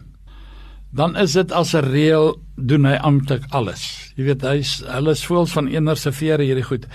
dan 0.90 1.16
is 1.18 1.36
dit 1.38 1.52
as 1.52 1.74
'n 1.76 1.86
reël 1.86 2.40
doen 2.56 2.86
hy 2.86 2.96
amptelik 2.96 3.46
alles. 3.50 4.14
Jy 4.16 4.24
weet 4.24 4.42
hy's 4.42 4.84
hulle 4.86 5.12
is 5.12 5.26
voels 5.26 5.52
van 5.52 5.68
eenerse 5.68 6.12
vere 6.12 6.44
hierdie 6.44 6.66
goed. 6.66 6.88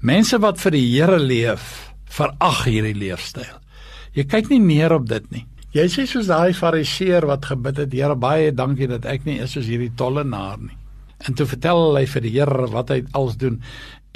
Mense 0.00 0.38
wat 0.38 0.60
vir 0.60 0.70
die 0.70 0.86
Here 0.96 1.18
leef, 1.18 1.92
verag 2.04 2.64
hierdie 2.64 2.94
leefstyl. 2.94 3.60
Jy 4.14 4.24
kyk 4.24 4.48
nie 4.48 4.58
neer 4.58 4.92
op 4.92 5.06
dit 5.08 5.30
nie. 5.30 5.46
Jy 5.72 5.86
sê 5.92 6.06
soos 6.06 6.26
daai 6.26 6.54
fariseer 6.54 7.26
wat 7.26 7.44
gebid 7.44 7.76
het, 7.76 7.92
Here, 7.92 8.16
baie 8.16 8.52
dankie 8.52 8.88
dat 8.88 9.04
ek 9.04 9.24
nie 9.24 9.38
is 9.38 9.52
soos 9.52 9.66
hierdie 9.66 9.92
tollenaar 9.96 10.58
nie. 10.58 10.76
En 11.28 11.34
toe 11.34 11.46
vertel 11.46 11.96
hy 11.96 12.06
vir 12.06 12.22
die 12.22 12.30
Here 12.30 12.68
wat 12.72 12.88
hy 12.88 13.02
als 13.12 13.36
doen. 13.36 13.60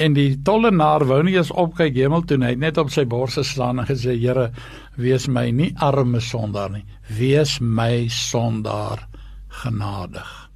En 0.01 0.15
die 0.17 0.39
tollenaar 0.41 1.05
wou 1.05 1.21
nie 1.27 1.37
eens 1.37 1.53
opkyk 1.53 1.99
hemel 1.99 2.25
toe 2.25 2.39
nie. 2.41 2.49
Hy 2.49 2.55
het 2.57 2.63
net 2.63 2.79
op 2.81 2.93
sy 2.93 3.05
bors 3.05 3.37
geslaan 3.37 3.83
en 3.83 3.89
gesê: 3.89 4.17
"Here, 4.17 4.51
wees 4.97 5.29
my 5.29 5.51
nie 5.51 5.75
arme 5.77 6.21
sondaar 6.21 6.71
nie. 6.71 6.85
Wees 7.19 7.59
my 7.61 8.09
sondaar 8.09 9.09
genadig." 9.49 10.51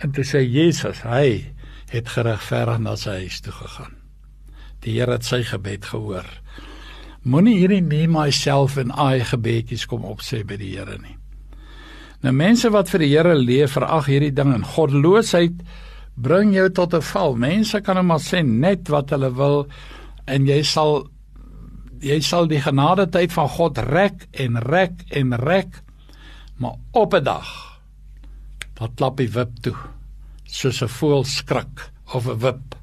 En 0.00 0.12
toe 0.12 0.24
sê 0.24 0.40
Jesus, 0.44 1.02
hy 1.02 1.52
het 1.92 2.08
geregverdig 2.08 2.80
na 2.82 2.96
sy 2.96 3.20
huis 3.24 3.40
toe 3.40 3.52
gegaan. 3.52 3.94
Die 4.84 4.98
Here 4.98 5.12
het 5.12 5.24
sy 5.24 5.42
gebed 5.42 5.84
gehoor. 5.84 6.26
Moenie 7.22 7.56
hierdie 7.58 7.82
me 7.82 8.06
myself 8.06 8.76
en 8.76 8.92
I 8.92 9.24
gebedjies 9.24 9.86
kom 9.86 10.04
opsê 10.04 10.44
by 10.46 10.56
die 10.60 10.76
Here 10.76 10.98
nie. 10.98 11.16
Nou 12.22 12.32
mense 12.32 12.70
wat 12.70 12.88
vir 12.88 13.02
die 13.04 13.10
Here 13.12 13.34
leef, 13.34 13.72
verag 13.76 14.06
hierdie 14.06 14.32
ding 14.32 14.52
en 14.54 14.64
goddeloosheid 14.64 15.60
bring 16.16 16.54
jou 16.54 16.68
tot 16.72 16.94
'n 16.94 17.02
val. 17.02 17.36
Mense 17.36 17.80
kan 17.80 17.96
net 17.96 18.04
maar 18.04 18.20
sê 18.20 18.42
net 18.42 18.88
wat 18.88 19.10
hulle 19.10 19.30
wil 19.34 19.66
en 20.26 20.46
jy 20.46 20.62
sal 20.62 21.08
jy 22.00 22.20
sal 22.20 22.46
die 22.46 22.60
genade 22.60 23.06
tyd 23.08 23.32
van 23.32 23.48
God 23.48 23.78
rek 23.78 24.28
en 24.32 24.58
rek 24.58 25.04
en 25.10 25.34
rek 25.34 25.82
maar 26.56 26.76
op 26.92 27.14
'n 27.14 27.24
dag 27.24 27.48
dan 28.74 28.94
klap 28.94 29.16
die 29.16 29.30
wip 29.32 29.52
toe 29.62 29.76
soos 30.44 30.82
'n 30.82 30.88
voël 30.88 31.24
skrik 31.24 31.90
of 32.14 32.26
'n 32.26 32.38
wip. 32.38 32.76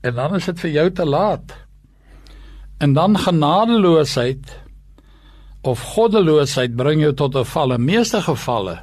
En 0.00 0.14
dan 0.14 0.34
is 0.34 0.44
dit 0.44 0.60
vir 0.60 0.70
jou 0.70 0.90
te 0.90 1.04
laat. 1.04 1.54
En 2.78 2.92
dan 2.92 3.18
genadeloosheid 3.18 4.60
of 5.62 5.80
goddeloosheid 5.80 6.76
bring 6.76 7.00
jou 7.00 7.14
tot 7.14 7.36
'n 7.36 7.44
val. 7.44 7.72
In 7.72 7.84
meeste 7.84 8.20
gevalle 8.20 8.82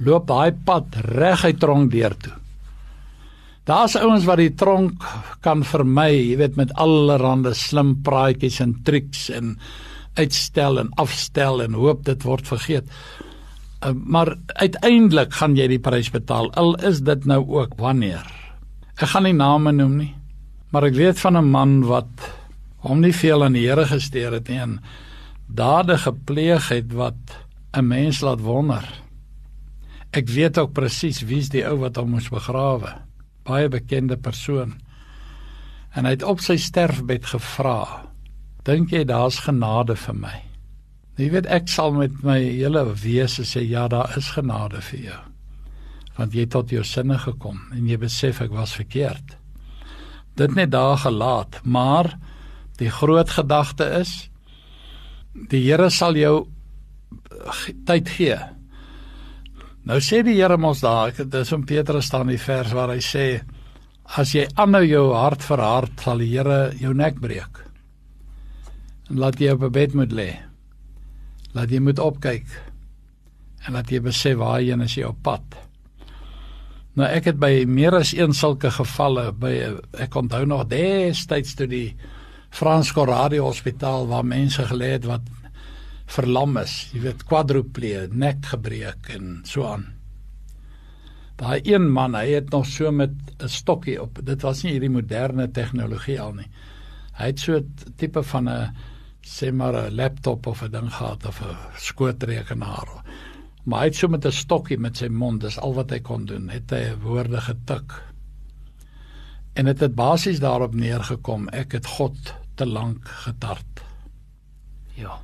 loop 0.00 0.26
daai 0.26 0.52
pad 0.64 0.96
reguit 1.04 1.60
tronk 1.60 1.90
deur 1.92 2.14
toe. 2.16 2.36
Daar's 3.68 3.94
ouens 4.00 4.24
wat 4.26 4.40
die 4.40 4.54
tronk 4.56 5.04
kan 5.44 5.62
vermy, 5.62 6.10
jy 6.10 6.36
weet 6.40 6.56
met 6.58 6.72
allerlei 6.80 7.52
slim 7.54 8.00
praatjies 8.02 8.60
en 8.64 8.74
triks 8.84 9.28
en 9.30 9.58
uitstel 10.18 10.80
en 10.80 10.90
afstel 10.98 11.62
en 11.62 11.76
hoop 11.78 12.04
dit 12.08 12.24
word 12.26 12.48
vergeet. 12.48 12.88
Uh, 13.80 13.92
maar 13.94 14.34
uiteindelik 14.58 15.32
gaan 15.38 15.56
jy 15.56 15.68
die 15.70 15.80
prys 15.80 16.10
betaal. 16.10 16.50
Al 16.58 16.74
is 16.84 17.00
dit 17.06 17.24
nou 17.28 17.44
ook 17.46 17.76
wanneer. 17.78 18.26
Ek 18.96 19.12
gaan 19.12 19.24
nie 19.28 19.36
name 19.36 19.72
noem 19.72 19.96
nie, 19.96 20.14
maar 20.72 20.84
ek 20.88 20.96
weet 20.98 21.20
van 21.20 21.36
'n 21.36 21.50
man 21.50 21.84
wat 21.84 22.26
hom 22.84 23.00
nie 23.00 23.12
veel 23.12 23.44
aan 23.44 23.52
die 23.52 23.68
Here 23.68 23.86
gesteer 23.86 24.32
het 24.32 24.48
nie 24.48 24.58
en 24.58 24.80
dade 25.46 25.98
gepleeg 25.98 26.68
het 26.68 26.92
wat 26.92 27.38
'n 27.76 27.86
mens 27.86 28.20
laat 28.20 28.40
wonder. 28.40 28.84
Ek 30.12 30.28
weet 30.28 30.58
ook 30.58 30.72
presies 30.74 31.22
wie's 31.22 31.50
die 31.52 31.64
ou 31.66 31.76
wat 31.84 31.96
hom 31.96 32.16
moes 32.16 32.28
begrawe. 32.32 32.96
Baie 33.46 33.68
bekende 33.70 34.16
persoon. 34.16 34.74
En 35.94 36.06
hy 36.06 36.16
het 36.16 36.26
op 36.26 36.40
sy 36.42 36.56
sterfbed 36.58 37.26
gevra: 37.26 38.06
"Dink 38.64 38.90
jy 38.90 39.04
daar's 39.04 39.38
genade 39.46 39.96
vir 39.96 40.14
my?" 40.14 40.36
Jy 41.16 41.30
weet 41.30 41.46
ek 41.46 41.68
sal 41.68 41.92
met 41.92 42.22
my 42.24 42.38
hele 42.38 42.94
wese 42.94 43.42
sê 43.44 43.60
ja, 43.68 43.88
daar 43.88 44.16
is 44.16 44.30
genade 44.30 44.80
vir 44.80 45.00
jou. 45.00 45.20
want 46.20 46.34
jy 46.36 46.44
het 46.44 46.52
tot 46.52 46.72
jou 46.74 46.82
sinne 46.84 47.16
gekom 47.22 47.60
en 47.72 47.86
jy 47.88 47.96
besef 48.00 48.42
ek 48.44 48.52
was 48.52 48.74
verkeerd. 48.76 49.36
Dit 50.36 50.54
net 50.56 50.72
daar 50.74 50.98
gelaat, 51.00 51.60
maar 51.64 52.12
die 52.80 52.90
groot 52.92 53.30
gedagte 53.30 53.86
is 54.00 54.28
die 55.32 55.62
Here 55.64 55.90
sal 55.90 56.18
jou 56.18 56.48
tyd 57.86 58.08
gee. 58.16 58.36
Nou 59.88 59.96
sê 60.04 60.20
die 60.22 60.36
Here 60.36 60.58
mos 60.60 60.82
daar, 60.84 61.12
dis 61.12 61.52
om 61.56 61.64
Petrus 61.64 62.10
staan 62.10 62.28
die 62.28 62.40
vers 62.40 62.74
waar 62.76 62.92
hy 62.92 63.00
sê 63.00 63.26
as 64.20 64.34
jy 64.34 64.44
aanhou 64.58 64.82
jou 64.84 65.04
hart 65.14 65.44
verhard, 65.46 65.94
sal 66.02 66.20
die 66.20 66.32
Here 66.34 66.72
jou 66.80 66.92
nek 66.94 67.20
breek. 67.22 67.62
En 69.10 69.18
laat 69.22 69.40
jy 69.40 69.50
op 69.54 69.62
'n 69.62 69.72
bed 69.72 69.94
moet 69.94 70.12
lê. 70.12 70.30
Laat 71.54 71.70
jy 71.70 71.80
moet 71.80 71.98
opkyk. 71.98 72.46
En 73.66 73.72
laat 73.72 73.90
jy 73.90 74.00
besef 74.00 74.36
waar 74.36 74.60
jy 74.60 74.76
is 74.82 74.98
op 75.04 75.22
pad. 75.22 75.42
Nou 76.94 77.06
ek 77.08 77.24
het 77.24 77.38
by 77.38 77.64
meer 77.66 77.94
as 77.94 78.12
een 78.12 78.32
sulke 78.32 78.70
gevalle 78.70 79.32
by 79.32 79.76
ek 79.98 80.14
onthou 80.14 80.44
nog 80.46 80.66
destyds 80.68 81.54
toe 81.54 81.66
die 81.66 81.96
Fransko 82.50 83.04
Radio 83.04 83.44
Hospitaal 83.44 84.08
waar 84.10 84.24
mense 84.24 84.62
gelê 84.66 84.92
het 84.98 85.04
wat 85.04 85.22
verlam 86.10 86.58
is, 86.60 86.90
jy 86.94 87.04
weet 87.06 87.24
quadriplee, 87.28 88.08
nek 88.12 88.44
gebreek 88.52 89.10
en 89.14 89.40
so 89.48 89.64
aan. 89.68 89.86
Daai 91.40 91.60
een 91.64 91.86
man, 91.88 92.14
hy 92.18 92.34
het 92.34 92.50
nog 92.52 92.66
so 92.66 92.90
met 92.92 93.12
'n 93.38 93.48
stokkie 93.48 94.02
op. 94.02 94.18
Dit 94.24 94.42
was 94.42 94.62
nie 94.62 94.72
hierdie 94.72 94.90
moderne 94.90 95.50
tegnologie 95.50 96.20
al 96.20 96.34
nie. 96.34 96.50
Hy 97.16 97.26
het 97.26 97.38
so 97.38 97.56
'n 97.56 97.74
tipe 97.96 98.22
van 98.22 98.48
'n 98.48 98.76
sê 99.22 99.52
maar 99.52 99.74
'n 99.74 99.94
laptop 99.94 100.46
of 100.46 100.62
'n 100.62 100.70
ding 100.70 100.92
gehad 100.92 101.26
of 101.26 101.40
'n 101.40 101.56
skootrekenaar. 101.76 102.88
Maar 103.64 103.80
hy 103.80 103.86
het 103.86 103.96
so 103.96 104.08
met 104.08 104.26
'n 104.26 104.32
stokkie 104.32 104.78
met 104.78 104.96
sy 104.96 105.08
mond, 105.08 105.40
dis 105.40 105.58
al 105.58 105.74
wat 105.74 105.90
hy 105.90 106.00
kon 106.00 106.24
doen, 106.24 106.48
het 106.48 106.70
hy 106.70 106.94
woorde 107.02 107.40
getik. 107.40 107.92
En 109.54 109.64
dit 109.64 109.80
het, 109.80 109.80
het 109.80 109.94
basies 109.94 110.40
daarop 110.40 110.74
neergekom, 110.74 111.48
ek 111.48 111.72
het 111.72 111.86
God 111.86 112.34
te 112.54 112.66
lank 112.66 113.08
getart. 113.08 113.82
Ja. 114.94 115.20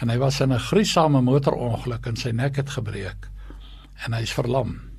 En 0.00 0.10
hy 0.10 0.18
was 0.18 0.40
in 0.40 0.52
'n 0.52 0.58
gruisame 0.58 1.20
motorongeluk 1.22 2.06
en 2.06 2.16
sy 2.16 2.30
nek 2.30 2.56
het 2.56 2.70
gebreek 2.70 3.30
en 4.06 4.12
hy's 4.12 4.32
verlam 4.32 4.94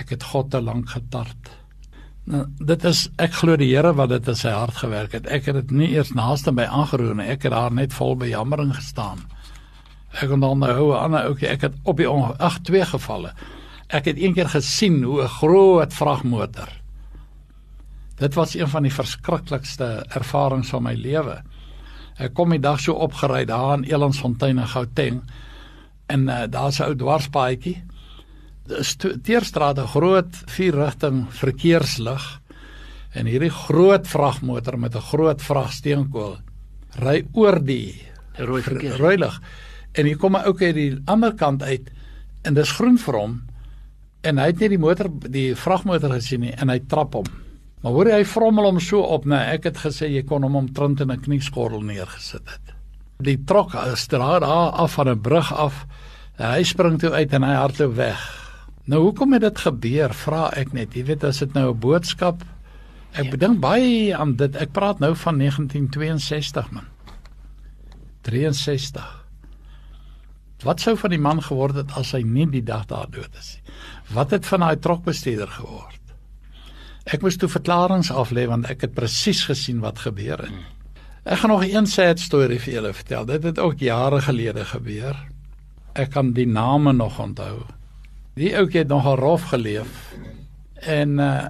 ek 0.00 0.12
het 0.16 0.26
God 0.32 0.50
te 0.50 0.60
lank 0.60 0.90
getart. 0.90 1.50
Nou, 2.26 2.42
dit 2.58 2.84
is 2.88 3.06
ek 3.22 3.36
glo 3.38 3.56
die 3.56 3.70
Here 3.70 3.92
wat 3.94 4.10
dit 4.10 4.28
in 4.28 4.38
sy 4.38 4.50
hart 4.50 4.80
gewerk 4.82 5.14
het. 5.14 5.28
Ek 5.30 5.46
het 5.46 5.60
dit 5.60 5.70
nie 5.70 5.90
eers 5.94 6.10
naaste 6.16 6.52
by 6.52 6.66
aangeroer 6.66 7.14
nie. 7.20 7.28
Ek 7.30 7.46
het 7.46 7.54
daar 7.54 7.74
net 7.74 7.94
vol 7.94 8.16
bejammering 8.18 8.74
gestaan. 8.74 9.22
Ek 10.16 10.28
kon 10.32 10.40
dan 10.40 10.58
nou 10.58 10.92
'n 10.92 10.98
ander 10.98 11.28
ouetjie, 11.28 11.48
ek 11.48 11.60
het 11.60 11.74
op 11.84 11.96
die 11.96 12.08
ag 12.08 12.58
twee 12.62 12.84
gevalle. 12.84 13.32
Ek 13.88 14.04
het 14.04 14.18
een 14.18 14.34
keer 14.34 14.48
gesien 14.48 15.02
hoe 15.02 15.22
'n 15.22 15.28
groot 15.28 15.92
vragmotor. 15.92 16.68
Dit 18.16 18.34
was 18.34 18.54
een 18.54 18.68
van 18.68 18.82
die 18.82 18.92
verskriklikste 18.92 20.04
ervarings 20.08 20.68
van 20.68 20.82
my 20.82 20.94
lewe. 20.94 21.42
Ek 22.18 22.32
kom 22.34 22.50
die 22.50 22.62
dag 22.62 22.80
so 22.80 22.92
opgery 22.92 23.44
daar 23.44 23.74
in 23.76 23.84
Elandsfontein 23.84 24.58
in 24.58 24.68
Gauteng 24.72 25.20
en 26.08 26.28
uh, 26.28 26.46
daar's 26.48 26.80
'n 26.80 26.88
ou 26.88 26.94
dwarspaadjie 26.94 27.82
Teerstraat 29.22 29.78
'n 29.78 29.86
groot 29.86 30.32
vierrigting 30.46 31.26
verkeerslig 31.30 32.40
en 33.14 33.26
hierdie 33.26 33.50
groot 33.50 34.06
vragmotor 34.08 34.78
met 34.78 34.96
'n 34.96 35.08
groot 35.12 35.42
vragsteenkool 35.42 36.36
ry 36.98 37.26
oor 37.32 37.60
die 37.64 38.02
rooi 38.36 38.62
verkeer. 38.62 38.96
Rooi 38.98 39.16
lig. 39.16 39.40
En 39.92 40.06
hier 40.06 40.16
kom 40.16 40.36
'n 40.36 40.46
ou 40.46 40.56
uit 40.58 40.74
die 40.74 40.98
ander 41.04 41.34
kant 41.34 41.62
uit 41.62 41.90
en 42.42 42.54
dis 42.54 42.70
groen 42.70 42.98
vir 42.98 43.14
hom 43.14 43.42
en 44.22 44.38
hy 44.38 44.46
het 44.46 44.60
net 44.60 44.70
die 44.70 44.78
motor 44.78 45.08
die 45.30 45.54
vragmotor 45.54 46.10
gesien 46.10 46.40
nie 46.40 46.52
en 46.52 46.68
hy 46.68 46.78
trap 46.78 47.14
hom. 47.14 47.26
Maar 47.82 47.92
hoor 47.92 48.10
hy 48.10 48.24
vrommel 48.24 48.64
hom 48.64 48.80
so 48.80 49.00
op, 49.00 49.24
nee, 49.24 49.52
ek 49.56 49.64
het 49.70 49.78
gesê 49.78 50.08
jy 50.10 50.22
kon 50.26 50.42
hom 50.42 50.56
omtrent 50.56 51.00
in 51.00 51.12
'n 51.12 51.20
knieskorrel 51.20 51.80
neergesit 51.80 52.48
het. 52.48 52.74
Die 53.18 53.38
trok 53.44 53.76
straat 53.94 54.42
af 54.42 54.92
van 54.92 55.08
'n 55.08 55.20
brug 55.20 55.52
af. 55.52 55.86
Hy 56.38 56.62
spring 56.62 56.98
toe 56.98 57.10
uit 57.10 57.32
en 57.32 57.42
hy 57.42 57.54
hardloop 57.54 57.94
weg. 57.94 58.20
Nou 58.84 59.00
hoekom 59.02 59.32
het 59.32 59.40
dit 59.40 59.58
gebeur? 59.58 60.14
Vra 60.14 60.50
ek 60.52 60.72
net. 60.72 60.94
Jy 60.94 61.04
weet 61.04 61.24
as 61.24 61.38
dit 61.38 61.52
nou 61.54 61.70
'n 61.70 61.78
boodskap 61.78 62.44
Ek 63.16 63.30
ja. 63.30 63.32
bedink 63.32 63.60
baie 63.64 64.12
aan 64.16 64.34
dit. 64.36 64.56
Ek 64.60 64.74
praat 64.76 65.00
nou 65.00 65.14
van 65.16 65.38
1962 65.40 66.68
man. 66.74 66.88
63. 68.28 69.06
Wat 70.64 70.82
sou 70.82 70.96
van 70.98 71.12
die 71.14 71.20
man 71.20 71.40
geword 71.44 71.78
het 71.78 71.92
as 71.96 72.12
hy 72.16 72.22
nie 72.26 72.46
die 72.50 72.64
dag 72.64 72.86
daar 72.90 73.08
dood 73.12 73.32
is 73.38 73.56
nie? 73.56 73.76
Wat 74.16 74.32
het 74.34 74.46
van 74.48 74.64
daai 74.64 74.80
trokbestuurder 74.82 75.52
geword? 75.52 76.05
Ek 77.06 77.22
moes 77.22 77.36
toe 77.38 77.48
verklaringe 77.48 78.14
aflê 78.18 78.48
want 78.50 78.66
ek 78.66 78.80
het 78.82 78.94
presies 78.96 79.44
gesien 79.46 79.78
wat 79.84 80.02
gebeur 80.02 80.40
het. 80.42 80.54
Ek 81.26 81.38
gaan 81.38 81.50
nog 81.50 81.62
'n 81.62 81.86
sad 81.86 82.18
storie 82.18 82.58
vir 82.58 82.74
julle 82.74 82.92
vertel. 82.92 83.24
Dit 83.24 83.42
het 83.42 83.58
ook 83.58 83.78
jare 83.78 84.20
gelede 84.20 84.64
gebeur. 84.64 85.16
Ek 85.94 86.10
kan 86.10 86.32
die 86.32 86.46
name 86.46 86.92
nog 86.92 87.18
onthou. 87.18 87.62
Die 88.34 88.56
ouetjie 88.56 88.78
het 88.78 88.88
nogal 88.88 89.16
rof 89.16 89.42
geleef. 89.42 90.14
En 90.74 91.18
uh 91.18 91.48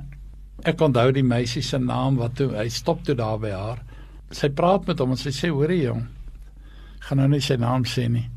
ek 0.64 0.80
onthou 0.80 1.12
die 1.12 1.22
meisie 1.22 1.62
se 1.62 1.78
naam 1.78 2.16
wat 2.16 2.34
toe 2.34 2.56
hy 2.56 2.68
stop 2.68 3.04
toe 3.04 3.14
daar 3.14 3.38
by 3.38 3.50
haar. 3.50 3.82
Sy 4.30 4.48
praat 4.48 4.86
met 4.86 4.98
hom 4.98 5.10
en 5.10 5.16
sy 5.16 5.30
sê: 5.30 5.48
"Hoorie 5.48 5.82
jong, 5.82 6.06
gaan 6.98 7.18
nou 7.18 7.28
nie 7.28 7.40
sy 7.40 7.56
naam 7.56 7.84
sê 7.84 8.08
nie. 8.08 8.30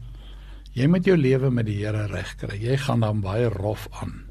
Jy 0.74 0.88
moet 0.88 1.06
jou 1.06 1.18
lewe 1.18 1.50
met 1.52 1.66
die 1.66 1.78
Here 1.86 2.08
regkry. 2.08 2.58
Jy 2.58 2.78
gaan 2.78 3.00
dan 3.00 3.22
baie 3.22 3.50
rof 3.50 3.88
aan." 3.92 4.29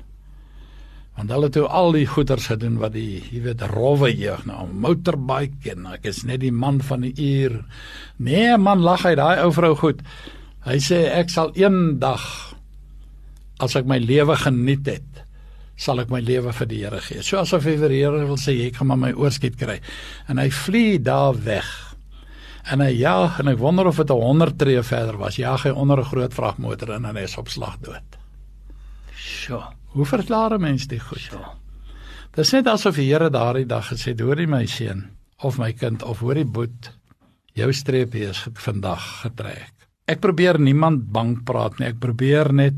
Want 1.18 1.32
hulle 1.34 1.48
het 1.48 1.56
toe 1.56 1.66
al 1.66 1.96
die 1.96 2.06
goeders 2.06 2.46
gedoen 2.46 2.76
wat 2.78 2.92
die, 2.94 3.18
jy 3.32 3.42
weet, 3.48 3.62
rowwe 3.72 4.12
jeug 4.14 4.44
nou, 4.46 4.68
motorbike 4.70 5.72
en 5.74 5.88
ek 5.96 6.06
is 6.12 6.22
net 6.28 6.44
die 6.44 6.54
man 6.54 6.78
van 6.86 7.02
die 7.02 7.14
uur. 7.18 7.56
Nee 8.22 8.54
man, 8.56 8.84
lag 8.86 9.02
hy 9.02 9.16
daai 9.18 9.42
ou 9.42 9.50
vrou 9.54 9.72
goed. 9.80 10.04
Hy 10.68 10.78
sê 10.82 11.08
ek 11.10 11.32
sal 11.34 11.50
eendag 11.58 12.22
as 13.58 13.74
ek 13.74 13.88
my 13.90 13.98
lewe 13.98 14.36
geniet 14.38 14.86
het, 14.86 15.24
sal 15.78 15.98
ek 16.02 16.12
my 16.14 16.20
lewe 16.22 16.52
vir 16.54 16.70
die 16.70 16.80
Here 16.84 17.00
gee. 17.02 17.22
So 17.26 17.40
asof 17.42 17.66
hy 17.66 17.74
vir 17.80 17.94
die 17.94 18.00
Here 18.04 18.22
wil 18.28 18.38
sê 18.38 18.54
ek 18.68 18.78
gaan 18.78 18.92
maar 18.92 19.02
my 19.02 19.12
oorskiet 19.18 19.58
kry. 19.58 19.80
En 20.30 20.38
hy 20.38 20.48
vlieg 20.54 21.02
daar 21.06 21.34
weg. 21.42 21.66
En 22.70 22.82
hy 22.84 22.92
ja, 22.98 23.16
en 23.40 23.50
ek 23.50 23.58
wonder 23.58 23.88
of 23.90 23.98
dit 23.98 24.10
100 24.12 24.58
tree 24.60 24.82
verder 24.86 25.18
was. 25.18 25.38
Ja, 25.40 25.56
hy 25.56 25.70
onder 25.70 25.98
'n 25.98 26.10
groot 26.10 26.34
vragmotor 26.34 26.94
in 26.94 27.04
en 27.04 27.16
hy 27.16 27.22
is 27.22 27.38
op 27.38 27.48
slag 27.48 27.78
dood. 27.80 28.18
Sjoe, 29.14 29.62
hoe 29.98 30.06
verklaar 30.06 30.54
'n 30.54 30.60
mens 30.60 30.86
dit 30.86 31.02
goed? 31.02 31.18
Sjoe. 31.18 31.46
Dit 32.30 32.44
is 32.44 32.52
net 32.52 32.66
asof 32.66 32.94
die 32.94 33.10
Here 33.10 33.30
daardie 33.30 33.66
dag 33.66 33.88
gesê 33.90 34.14
het: 34.14 34.20
"Hoorie 34.20 34.46
my 34.46 34.66
seun 34.66 35.10
of 35.42 35.58
my 35.58 35.72
kind 35.72 36.02
of 36.02 36.20
hoorie 36.20 36.44
boet, 36.44 36.92
jou 37.54 37.72
streep 37.72 38.14
is 38.14 38.46
vandag 38.54 39.20
getrek." 39.22 39.72
Ek 40.06 40.20
probeer 40.20 40.58
niemand 40.60 41.10
bang 41.12 41.44
praat 41.44 41.78
nie. 41.78 41.88
Ek 41.88 41.98
probeer 41.98 42.52
net 42.52 42.74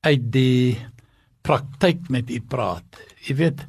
uit 0.00 0.30
die 0.32 0.78
praktyk 1.42 2.08
met 2.08 2.30
u 2.30 2.40
praat. 2.40 3.00
Jy 3.26 3.36
weet 3.36 3.66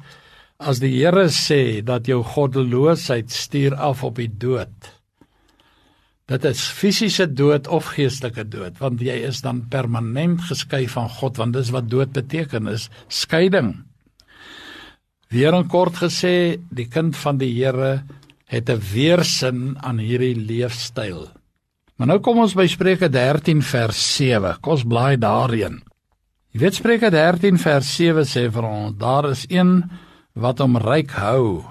as 0.58 0.78
die 0.78 0.94
Here 1.02 1.28
sê 1.28 1.82
dat 1.84 2.06
jou 2.06 2.22
goddeloosheid 2.22 3.30
stuur 3.30 3.74
af 3.74 4.04
op 4.04 4.16
die 4.16 4.30
dood. 4.38 5.01
Dit 6.32 6.46
is 6.48 6.62
fisiese 6.64 7.26
dood 7.28 7.66
of 7.68 7.90
geestelike 7.92 8.46
dood 8.48 8.78
want 8.80 9.02
jy 9.04 9.18
is 9.28 9.42
dan 9.44 9.66
permanent 9.68 10.40
geskei 10.48 10.86
van 10.88 11.10
God 11.12 11.36
want 11.40 11.52
dis 11.58 11.72
wat 11.74 11.90
dood 11.92 12.14
beteken 12.16 12.70
is 12.72 12.86
skeiding. 13.12 13.74
Weer 15.32 15.52
in 15.56 15.68
kort 15.68 15.98
gesê, 16.00 16.56
die 16.72 16.88
kind 16.88 17.16
van 17.16 17.40
die 17.40 17.50
Here 17.52 18.04
het 18.48 18.70
'n 18.70 18.80
weersin 18.80 19.76
aan 19.80 19.98
hierdie 19.98 20.36
leefstyl. 20.36 21.28
Maar 21.96 22.06
nou 22.06 22.18
kom 22.20 22.38
ons 22.38 22.54
by 22.54 22.66
Spreuke 22.66 23.08
13 23.08 23.62
vers 23.62 24.16
7. 24.16 24.56
Kom 24.60 24.72
ons 24.72 24.84
blaai 24.84 25.16
daarin. 25.16 25.82
Jy 26.52 26.60
weet 26.60 26.74
Spreuke 26.74 27.10
13 27.10 27.58
vers 27.58 27.96
7 27.96 28.24
sê 28.24 28.50
vir 28.50 28.64
ons, 28.64 28.96
daar 28.96 29.30
is 29.30 29.44
een 29.48 29.90
wat 30.34 30.58
hom 30.58 30.76
ryk 30.76 31.10
hou 31.10 31.64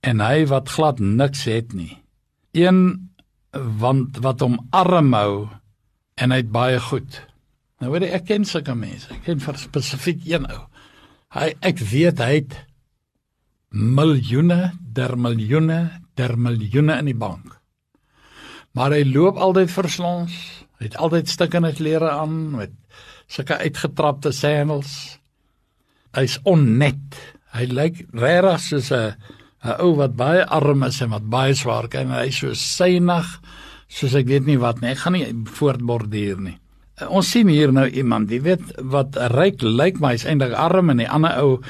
en 0.00 0.20
hy 0.20 0.46
wat 0.46 0.68
glad 0.68 0.98
niks 0.98 1.44
het 1.44 1.72
nie. 1.72 1.98
Een 2.52 3.11
want 3.52 4.18
wat 4.24 4.40
hom 4.40 4.58
arm 4.72 5.12
hou 5.12 5.48
en 6.16 6.32
hy 6.32 6.40
het 6.40 6.52
baie 6.52 6.80
goed. 6.80 7.20
Nou 7.82 7.92
weet 7.92 8.12
ek 8.14 8.28
ken 8.30 8.44
sulke 8.48 8.74
mense. 8.78 9.10
Ek 9.12 9.24
ken 9.26 9.42
vir 9.42 9.58
spesifiek 9.60 10.22
een 10.28 10.46
ou. 10.48 10.60
Hy 11.36 11.52
ek 11.64 11.80
weet 11.92 12.20
hy 12.22 12.34
het 12.40 12.56
miljoene, 13.72 14.72
der 14.80 15.16
miljoene, 15.16 15.80
der 16.16 16.36
miljoene 16.36 16.98
in 17.00 17.08
die 17.08 17.16
bank. 17.16 17.56
Maar 18.76 18.96
hy 18.96 19.04
loop 19.08 19.40
altyd 19.40 19.72
verslons. 19.72 20.36
Hy 20.80 20.88
het 20.88 20.98
altyd 21.00 21.28
stukkende 21.28 21.72
klere 21.76 22.10
aan 22.12 22.36
met 22.56 22.72
sulke 23.32 23.58
uitgetrapte 23.60 24.32
sandals. 24.36 25.18
Hy's 26.16 26.38
onnet. 26.48 27.16
Hy 27.52 27.68
lyk 27.68 28.04
regtig 28.16 28.60
soos 28.60 28.92
'n 28.92 29.16
'n 29.62 29.76
ou 29.80 29.94
wat 29.96 30.16
baie 30.16 30.44
arm 30.46 30.82
is 30.82 31.00
en 31.02 31.10
wat 31.10 31.28
baie 31.30 31.54
swaar 31.54 31.88
kry 31.88 32.02
en 32.02 32.16
hy's 32.16 32.40
so 32.42 32.54
synig 32.54 33.28
soos 33.88 34.14
ek 34.14 34.26
weet 34.26 34.46
nie 34.46 34.58
wat 34.58 34.80
nie. 34.80 34.90
Ek 34.90 35.04
gaan 35.04 35.12
nie 35.12 35.28
voortborduur 35.58 36.40
nie. 36.40 36.58
Ons 37.08 37.30
sien 37.34 37.48
hier 37.48 37.72
nou 37.72 37.86
iemand, 37.88 38.30
jy 38.30 38.40
weet 38.44 38.74
wat 38.92 39.16
ryk 39.32 39.62
lyk, 39.62 39.98
maar 40.00 40.14
hy's 40.16 40.26
eintlik 40.28 40.54
arm 40.58 40.92
en 40.92 41.00
die 41.02 41.08
ander 41.08 41.38
ou 41.42 41.62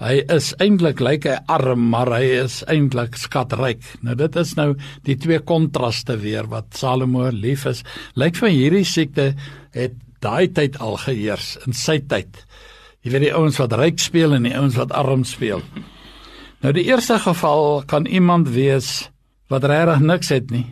hy 0.00 0.22
is 0.32 0.54
eintlik 0.64 1.00
lyk 1.04 1.26
hy 1.28 1.36
arm, 1.52 1.90
maar 1.92 2.08
hy 2.16 2.24
is 2.40 2.60
eintlik 2.72 3.18
skatryk. 3.20 3.84
Nou 4.06 4.16
dit 4.16 4.36
is 4.40 4.54
nou 4.56 4.72
die 5.04 5.16
twee 5.20 5.40
kontraste 5.44 6.16
weer 6.22 6.48
wat 6.48 6.72
Salomo 6.78 7.28
lief 7.34 7.66
is. 7.68 7.84
Lyk 8.16 8.40
vir 8.40 8.54
hierdie 8.54 8.86
siekte 8.88 9.34
het 9.76 9.98
daai 10.24 10.48
tyd 10.56 10.80
al 10.80 10.96
geheers 11.00 11.56
in 11.66 11.76
sy 11.76 12.00
tyd. 12.08 12.44
Jy 13.04 13.14
weet 13.14 13.26
die 13.28 13.36
ouens 13.36 13.60
wat 13.60 13.76
ryk 13.80 14.00
speel 14.00 14.36
en 14.36 14.48
die 14.48 14.56
ouens 14.56 14.76
wat 14.80 14.92
arm 14.96 15.24
speel. 15.28 15.64
Nou 16.60 16.72
die 16.72 16.84
eerste 16.84 17.18
geval 17.18 17.82
kan 17.86 18.06
iemand 18.06 18.48
wees 18.48 19.10
wat 19.48 19.64
regtig 19.64 20.00
niks 20.00 20.28
het 20.28 20.50
nie 20.50 20.66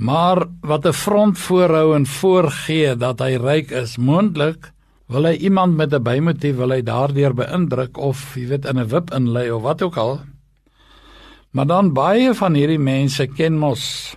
maar 0.00 0.46
wat 0.60 0.86
'n 0.86 0.92
front 0.92 1.38
voorhou 1.38 1.94
en 1.94 2.06
voorgee 2.06 2.96
dat 2.96 3.18
hy 3.18 3.36
ryk 3.36 3.70
is. 3.70 3.96
Moontlik 3.96 4.72
wil 5.06 5.24
hy 5.24 5.34
iemand 5.34 5.76
met 5.76 5.92
'n 5.92 6.02
bymotief 6.02 6.56
wil 6.56 6.70
hy 6.70 6.82
daardeur 6.82 7.34
beïndruk 7.34 7.96
of 7.96 8.34
jy 8.34 8.46
weet 8.46 8.64
in 8.64 8.78
'n 8.78 8.88
wip 8.88 9.10
inlei 9.12 9.50
of 9.50 9.62
wat 9.62 9.82
ook 9.82 9.96
al. 9.96 10.20
Maar 11.50 11.66
dan 11.66 11.92
baie 11.92 12.34
van 12.34 12.54
hierdie 12.54 12.78
mense 12.78 13.26
ken 13.26 13.58
mos 13.58 14.16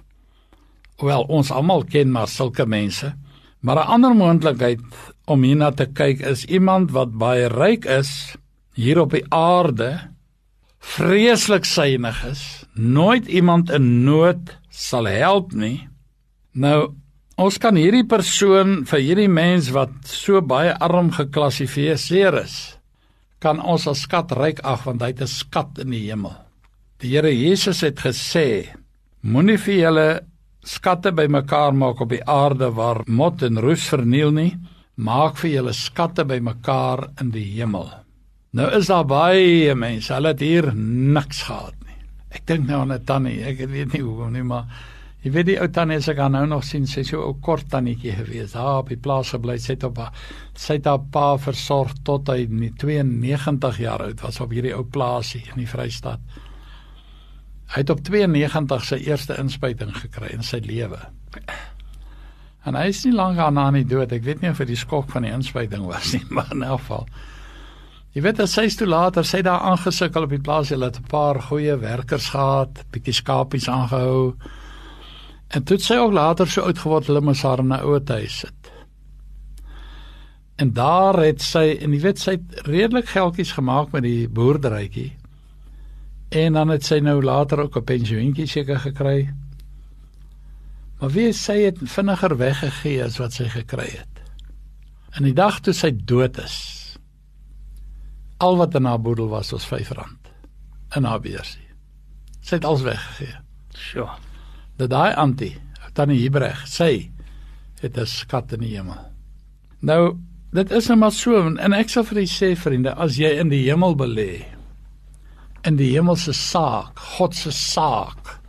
wel 0.97 1.23
ons 1.23 1.51
almal 1.51 1.83
ken 1.83 2.11
maar 2.11 2.27
sulke 2.27 2.65
mense. 2.65 3.13
Maar 3.59 3.75
'n 3.75 3.87
ander 3.87 4.15
moontlikheid 4.15 4.79
om 5.25 5.43
hierna 5.43 5.71
te 5.71 5.85
kyk 5.85 6.19
is 6.19 6.45
iemand 6.45 6.91
wat 6.91 7.17
baie 7.17 7.47
ryk 7.47 7.85
is 7.85 8.35
hier 8.73 8.99
op 8.99 9.11
die 9.11 9.25
aarde 9.29 10.12
vreeslik 10.83 11.65
synig 11.65 12.19
is 12.27 12.43
nooit 12.75 13.27
iemand 13.27 13.71
in 13.73 14.03
nood 14.05 14.51
sal 14.69 15.07
help 15.07 15.53
nie. 15.53 15.87
Nou 16.53 16.93
ons 17.41 17.57
kan 17.57 17.77
hierdie 17.79 18.05
persoon 18.05 18.83
vir 18.89 19.01
hierdie 19.01 19.31
mens 19.31 19.71
wat 19.73 19.93
so 20.09 20.41
baie 20.45 20.73
arm 20.85 21.09
geklassifiseer 21.15 22.37
is, 22.43 22.77
kan 23.41 23.61
ons 23.61 23.87
as 23.89 24.03
skatryk 24.05 24.61
ag 24.63 24.85
want 24.85 25.01
hy 25.01 25.13
het 25.13 25.21
'n 25.21 25.27
skat 25.27 25.79
in 25.79 25.89
die 25.91 26.05
hemel. 26.09 26.35
Die 26.99 27.09
Here 27.09 27.31
Jesus 27.31 27.81
het 27.81 27.99
gesê: 27.99 28.67
Moenie 29.21 29.57
vir 29.57 29.75
julle 29.75 30.21
skatte 30.63 31.11
bymekaar 31.11 31.73
maak 31.73 32.01
op 32.01 32.09
die 32.09 32.23
aarde 32.23 32.71
waar 32.71 33.03
mot 33.07 33.41
en 33.43 33.57
roes 33.57 33.87
verniel 33.89 34.31
nie, 34.31 34.55
maak 34.95 35.37
vir 35.37 35.49
julle 35.51 35.73
skatte 35.73 36.23
bymekaar 36.25 37.09
in 37.21 37.31
die 37.31 37.59
hemel. 37.59 38.02
Nou 38.53 38.67
is 38.77 38.86
daar 38.86 39.05
baie 39.05 39.74
mense, 39.75 40.13
hulle 40.13 40.33
het 40.36 40.39
hier 40.39 40.74
niks 40.75 41.41
gehad 41.48 41.74
Ek 42.33 42.48
dink 42.50 42.65
nou 42.67 42.81
aan 42.81 42.93
'n 42.93 43.05
tannie, 43.05 43.43
ek 43.45 43.62
weet 43.69 43.93
nie 43.93 44.01
hoekom 44.01 44.33
nie, 44.33 44.43
maar 44.43 44.65
jy 45.24 45.31
weet 45.31 45.45
die 45.45 45.60
ou 45.62 45.67
tannie 45.69 46.01
se 46.01 46.13
kan 46.15 46.31
nou 46.31 46.45
nog 46.48 46.63
sien, 46.63 46.88
sy 46.88 47.03
so 47.03 47.29
'n 47.29 47.41
kort 47.41 47.69
tannetjie 47.69 48.12
gewees. 48.12 48.53
Daar 48.53 48.79
op 48.79 48.89
die 48.89 48.98
plaas 48.98 49.29
gebly, 49.29 49.57
sy 49.57 49.74
het 49.74 49.83
op 49.83 49.98
haar 49.98 50.12
sy 50.55 50.74
het 50.74 50.86
haar 50.86 51.00
pa 51.12 51.38
versorg 51.38 51.93
tot 52.03 52.27
hy 52.27 52.48
92 52.48 53.77
jaar 53.77 54.01
oud 54.01 54.22
was 54.22 54.39
op 54.39 54.51
hierdie 54.51 54.74
ou 54.75 54.83
plaasie 54.83 55.43
in 55.53 55.57
die 55.57 55.67
Vrystaat. 55.67 56.19
Hy 57.67 57.79
het 57.79 57.89
op 57.89 58.01
92 58.01 58.83
sy 58.83 58.95
eerste 58.95 59.38
inspuiting 59.38 59.95
gekry 59.95 60.33
in 60.33 60.43
sy 60.43 60.57
lewe. 60.57 61.00
En 62.65 62.75
hy 62.75 62.88
is 62.88 63.05
nie 63.05 63.13
lank 63.13 63.38
aan 63.38 63.57
aan 63.57 63.74
die 63.74 63.86
dood. 63.86 64.12
Ek 64.12 64.24
weet 64.24 64.41
nie 64.41 64.50
of 64.50 64.57
dit 64.57 64.67
die 64.67 64.75
skok 64.75 65.10
van 65.12 65.24
die 65.24 65.31
inspuiting 65.31 65.86
was 65.86 66.13
nie, 66.13 66.24
maar 66.36 66.51
in 66.51 66.63
elk 66.63 66.79
geval 66.79 67.07
Jy 68.13 68.22
weet 68.22 68.39
as 68.43 68.51
sy 68.53 68.67
toe 68.77 68.86
later 68.86 69.25
sy 69.25 69.41
daar 69.41 69.63
aangesukkel 69.72 70.27
op 70.27 70.34
die 70.36 70.41
plaas, 70.41 70.70
hulle 70.70 70.86
het 70.86 71.00
'n 71.00 71.10
paar 71.10 71.41
goeie 71.41 71.75
werkers 71.82 72.29
gehad, 72.29 72.86
bietjie 72.91 73.13
skapies 73.13 73.67
aangehou. 73.67 74.36
En 75.50 75.63
toe 75.63 75.77
sy 75.77 75.96
ook 75.98 76.13
later 76.13 76.48
so 76.48 76.62
oud 76.62 76.77
geword, 76.77 77.08
hulle 77.08 77.22
moes 77.22 77.41
haar 77.41 77.60
in 77.60 77.74
'n 77.74 77.82
ouer 77.82 78.01
huis 78.08 78.39
sit. 78.39 78.63
En 80.58 80.74
daar 80.74 81.17
het 81.24 81.41
sy 81.41 81.77
en 81.82 81.93
jy 81.93 82.00
weet 82.00 82.20
sy 82.20 82.32
het 82.32 82.67
redelik 82.67 83.08
geldjies 83.10 83.51
gemaak 83.51 83.91
met 83.91 84.03
die 84.03 84.27
boerderytjie. 84.29 85.13
En 86.29 86.53
dan 86.53 86.70
het 86.70 86.86
sy 86.86 87.00
nou 87.00 87.22
later 87.22 87.60
ook 87.60 87.77
'n 87.77 87.84
pensioentjie 87.84 88.47
seker 88.47 88.80
gekry. 88.80 89.34
Maar 90.99 91.10
wie 91.10 91.34
sy 91.34 91.58
het 91.65 91.78
vinniger 91.82 92.38
weggegee 92.38 93.04
as 93.04 93.17
wat 93.17 93.34
sy 93.34 93.49
gekry 93.49 93.89
het. 93.89 94.21
En 95.12 95.23
die 95.23 95.34
dag 95.34 95.60
toe 95.60 95.73
sy 95.73 95.91
dood 96.06 96.38
is, 96.38 96.72
Al 98.43 98.60
wat 98.60 98.75
in 98.75 98.89
haar 98.89 99.01
boedel 99.01 99.29
was 99.32 99.53
was 99.56 99.67
R5 99.69 100.03
in 100.97 101.08
haar 101.10 101.21
beursie. 101.23 101.67
Sy 102.43 102.60
het 102.60 102.65
alles 102.67 102.84
weggegee. 102.86 103.39
Sjoe. 103.73 104.10
Dat 104.77 104.91
daai 104.91 105.13
antie, 105.17 105.56
tannie 105.97 106.19
Hebreg, 106.21 106.67
sy 106.67 107.10
het 107.82 107.97
'n 107.97 108.06
skat 108.06 108.53
in 108.53 108.60
die 108.60 108.75
hemel. 108.75 108.99
Nou, 109.82 110.17
dit 110.51 110.71
is 110.71 110.88
nou 110.88 110.97
maar 110.99 111.12
so 111.12 111.38
en 111.38 111.73
ek 111.73 111.89
sal 111.89 112.03
vir 112.03 112.21
u 112.21 112.25
sê 112.25 112.56
vriende, 112.56 112.93
as 112.95 113.17
jy 113.17 113.39
in 113.39 113.49
die 113.49 113.63
hemel 113.69 113.95
belê 113.95 114.45
in 115.63 115.77
die 115.79 115.93
hemelse 115.93 116.34
saak, 116.36 116.99
God 117.17 117.36
se 117.36 117.51
saak, 117.51 118.39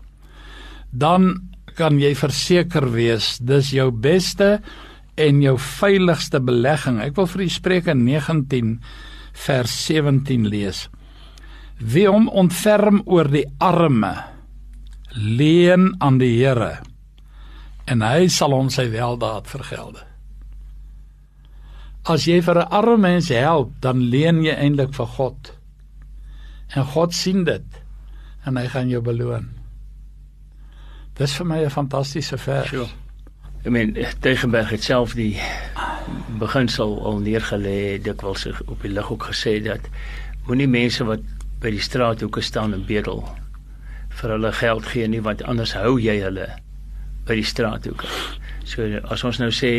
dan 0.91 1.51
kan 1.79 1.99
jy 1.99 2.15
verseker 2.15 2.87
wees 2.95 3.39
dis 3.43 3.73
jou 3.75 3.91
beste 3.91 4.61
en 5.19 5.43
jou 5.43 5.55
veiligste 5.59 6.41
belegging. 6.43 7.01
Ek 7.03 7.17
wil 7.19 7.27
vir 7.31 7.45
u 7.47 7.49
Spreuke 7.51 7.95
19 7.95 8.81
vers 9.35 9.75
17 9.87 10.49
lees. 10.49 10.89
Wie 11.79 12.07
hom 12.09 12.29
ontferm 12.31 13.03
oor 13.05 13.29
die 13.29 13.47
arme 13.59 14.15
leen 15.15 15.93
aan 16.03 16.19
die 16.19 16.33
Here 16.39 16.79
en 17.91 18.03
hy 18.03 18.29
sal 18.33 18.55
hom 18.57 18.71
sy 18.73 18.87
weldaad 18.93 19.49
vergelde. 19.51 20.01
As 22.05 22.27
jy 22.29 22.41
vir 22.41 22.59
'n 22.61 22.71
arme 22.71 22.97
mens 22.97 23.29
help, 23.29 23.73
dan 23.81 24.11
leen 24.11 24.43
jy 24.45 24.55
eintlik 24.55 24.95
vir 24.95 25.07
God. 25.07 25.53
En 26.77 26.85
God 26.85 27.15
sien 27.15 27.45
dit 27.45 27.65
en 28.45 28.57
hy 28.57 28.67
gaan 28.69 28.89
jou 28.89 29.01
beloon. 29.01 29.49
Dis 31.15 31.37
vir 31.37 31.47
my 31.47 31.65
'n 31.65 31.71
fantastiese 31.71 32.39
vers. 32.39 32.69
Sure. 32.69 32.89
Ek 33.65 33.73
meen 33.73 33.95
Tegenberg 34.21 34.75
het 34.75 34.83
self 34.85 35.15
die 35.17 35.39
beginsel 36.37 36.99
al 37.09 37.23
neergelê 37.25 37.97
dikwels 38.05 38.45
op 38.67 38.83
die 38.85 38.91
lig 38.93 39.09
ook 39.09 39.25
gesê 39.31 39.55
dat 39.65 39.87
moenie 40.45 40.69
mense 40.69 41.07
wat 41.09 41.25
by 41.63 41.73
die 41.73 41.81
straathoeke 41.81 42.45
staan 42.45 42.77
en 42.77 42.85
bedel 42.85 43.25
vir 44.21 44.35
hulle 44.35 44.53
geld 44.61 44.93
gee 44.93 45.09
nie 45.09 45.23
want 45.25 45.47
anders 45.49 45.73
hou 45.81 45.97
jy 45.97 46.19
hulle 46.27 46.51
by 47.25 47.41
die 47.41 47.49
straathoeke. 47.55 48.13
So 48.69 48.85
as 49.09 49.25
ons 49.25 49.41
nou 49.41 49.49
sê 49.49 49.73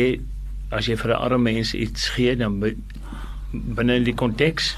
as 0.74 0.90
jy 0.90 0.98
vir 0.98 1.14
'n 1.14 1.22
arme 1.22 1.52
mens 1.54 1.74
iets 1.74 2.10
gee 2.18 2.34
dan 2.34 2.58
binne 2.58 4.02
die 4.02 4.18
konteks 4.18 4.74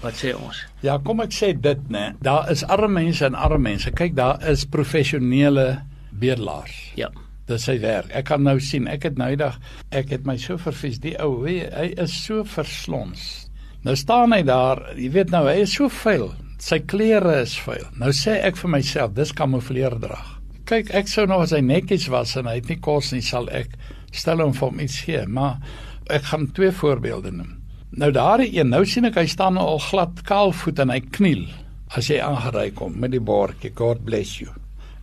wat 0.00 0.16
sê 0.16 0.32
ons? 0.32 0.64
Ja, 0.80 0.96
kom 0.96 1.20
ek 1.20 1.36
sê 1.36 1.52
dit 1.52 1.88
nê. 1.92 2.14
Daar 2.24 2.48
is 2.50 2.64
arme 2.64 2.88
mense 3.04 3.26
en 3.26 3.34
arme 3.34 3.68
mense. 3.68 3.90
Kyk, 3.90 4.16
daar 4.16 4.40
is 4.48 4.64
professionele 4.64 5.82
bedelaars. 6.08 6.92
Ja 6.96 7.12
dis 7.50 7.66
sy 7.68 7.76
werk. 7.82 8.10
Ek 8.16 8.28
kan 8.30 8.44
nou 8.46 8.56
sien, 8.62 8.88
ek 8.90 9.08
het 9.08 9.18
nou 9.20 9.30
eendag 9.32 9.58
ek 9.90 10.14
het 10.14 10.26
my 10.28 10.36
so 10.40 10.58
verfies, 10.60 11.00
die 11.02 11.16
ou, 11.22 11.44
hy 11.46 11.90
is 12.00 12.14
so 12.24 12.44
verslons. 12.46 13.50
Nou 13.84 13.96
staan 13.96 14.34
hy 14.36 14.42
daar, 14.46 14.82
jy 14.96 15.10
weet 15.14 15.32
nou, 15.32 15.46
hy 15.48 15.62
is 15.64 15.74
so 15.76 15.88
vuil. 16.02 16.30
Sy 16.60 16.82
klere 16.84 17.38
is 17.42 17.54
vuil. 17.64 17.86
Nou 18.00 18.12
sê 18.16 18.36
ek 18.44 18.58
vir 18.60 18.74
myself, 18.76 19.14
dis 19.16 19.32
kamoufleer 19.36 19.96
drag. 20.02 20.36
Kyk, 20.68 20.92
ek 20.94 21.08
sou 21.10 21.24
nog 21.26 21.46
as 21.46 21.54
hy 21.56 21.62
netjies 21.64 22.06
was 22.12 22.36
en 22.38 22.46
hy 22.46 22.58
het 22.60 22.68
nie 22.70 22.78
kos 22.84 23.10
nie, 23.14 23.24
sal 23.24 23.48
ek 23.56 23.72
stel 24.14 24.42
hom 24.44 24.52
vir 24.54 24.68
hom 24.68 24.82
iets 24.84 25.00
gee, 25.06 25.24
maar 25.26 25.58
ek 26.12 26.28
gaan 26.30 26.50
twee 26.54 26.70
voorbeelde 26.74 27.32
noem. 27.34 27.56
Nou 27.90 28.12
daardie 28.14 28.52
een, 28.54 28.70
nou 28.70 28.84
sien 28.86 29.08
ek 29.08 29.18
hy 29.18 29.26
staan 29.30 29.58
al 29.58 29.80
glad 29.82 30.20
kaalvoet 30.28 30.78
en 30.84 30.92
hy 30.94 31.00
kniel 31.10 31.48
as 31.98 32.06
jy 32.10 32.20
aangery 32.22 32.68
kom 32.76 32.94
met 33.02 33.10
die 33.16 33.22
bordjie 33.22 33.72
God 33.74 34.04
bless 34.06 34.38
you. 34.38 34.52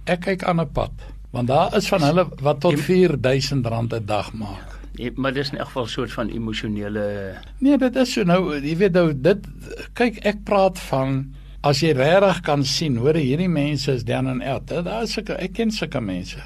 Ek 0.08 0.24
kyk 0.24 0.46
aan 0.48 0.62
'n 0.62 0.72
pad. 0.72 0.94
Want 1.32 1.48
daar 1.48 1.76
is 1.76 1.88
van 1.92 2.04
hulle 2.08 2.28
wat 2.42 2.60
tot 2.64 2.80
R4000 2.80 3.62
'n 3.62 4.06
dag 4.06 4.34
maak. 4.34 4.78
Ja, 4.98 5.12
maar 5.16 5.34
dis 5.34 5.52
in 5.52 5.58
elk 5.58 5.68
geval 5.68 5.84
'n 5.84 5.88
soort 5.88 6.12
van 6.12 6.30
emosionele 6.30 7.36
Nee, 7.60 7.78
dit 7.78 7.96
is 7.96 8.14
so 8.14 8.24
nou, 8.24 8.60
jy 8.62 8.78
weet 8.78 8.94
nou 8.94 9.14
dit 9.22 9.38
kyk 9.94 10.18
ek 10.26 10.44
praat 10.44 10.80
van 10.80 11.36
as 11.62 11.80
jy 11.80 11.92
regtig 11.92 12.42
kan 12.42 12.64
sien, 12.64 12.98
hoor 12.98 13.14
hierdie 13.14 13.50
mense 13.50 13.92
is 13.92 14.04
dan 14.04 14.28
en 14.28 14.42
out. 14.42 14.68
Daar 14.68 15.04
is 15.04 15.14
sulke 15.14 15.34
ek 15.34 15.54
ken 15.54 15.72
sulke 15.72 16.02
mense. 16.02 16.40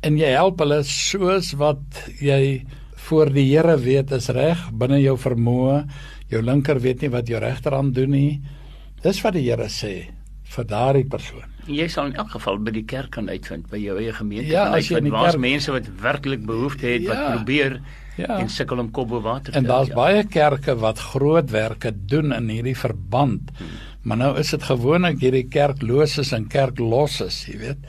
En 0.00 0.16
jy 0.16 0.30
help 0.30 0.58
hulle 0.58 0.82
soos 0.82 1.52
wat 1.52 2.10
jy 2.20 2.64
voor 2.94 3.32
die 3.32 3.56
Here 3.56 3.78
weet 3.78 4.12
is 4.12 4.28
reg 4.28 4.70
binne 4.72 5.00
jou 5.00 5.16
vermoë. 5.18 5.86
Jou 6.28 6.42
linker 6.42 6.80
weet 6.80 7.00
nie 7.00 7.10
wat 7.10 7.28
jou 7.28 7.40
regterhand 7.40 7.94
doen 7.94 8.10
nie. 8.10 8.40
Dis 9.02 9.22
wat 9.22 9.32
die 9.32 9.50
Here 9.50 9.68
sê 9.68 10.10
vir 10.44 10.64
daardie 10.64 11.08
persoon 11.08 11.57
jy 11.68 11.88
sal 11.92 12.10
in 12.10 12.18
elk 12.20 12.30
geval 12.30 12.58
by 12.64 12.72
die 12.74 12.84
kerk 12.88 13.10
kan 13.16 13.28
uitvind 13.28 13.68
by 13.70 13.80
jou 13.82 13.96
eie 14.00 14.12
gemeente 14.12 14.50
ja, 14.52 14.64
kan 14.64 14.74
uitvind 14.80 15.10
waar 15.14 15.30
kerk... 15.30 15.40
mense 15.40 15.72
wat 15.74 15.88
werklik 16.02 16.44
behoefte 16.48 16.86
het 16.86 17.02
ja, 17.02 17.08
wat 17.12 17.36
probeer 17.36 17.80
ja. 18.18 18.38
en 18.38 18.50
sukkel 18.52 18.82
om 18.82 18.90
kop 18.94 19.10
bo 19.12 19.20
water 19.24 19.52
te 19.52 19.58
En 19.58 19.68
daar's 19.68 19.92
ja. 19.92 19.98
baie 19.98 20.24
kerke 20.26 20.74
wat 20.80 20.98
groot 21.12 21.50
werke 21.50 21.92
doen 21.92 22.32
in 22.32 22.48
hierdie 22.52 22.76
verband. 22.76 23.52
Hmm. 23.58 23.78
Maar 24.08 24.20
nou 24.22 24.32
is 24.40 24.50
dit 24.54 24.62
gewoonlik 24.62 25.20
hierdie 25.22 25.46
kerkloses 25.50 26.32
en 26.36 26.48
kerkloses, 26.50 27.42
jy 27.50 27.58
weet. 27.62 27.88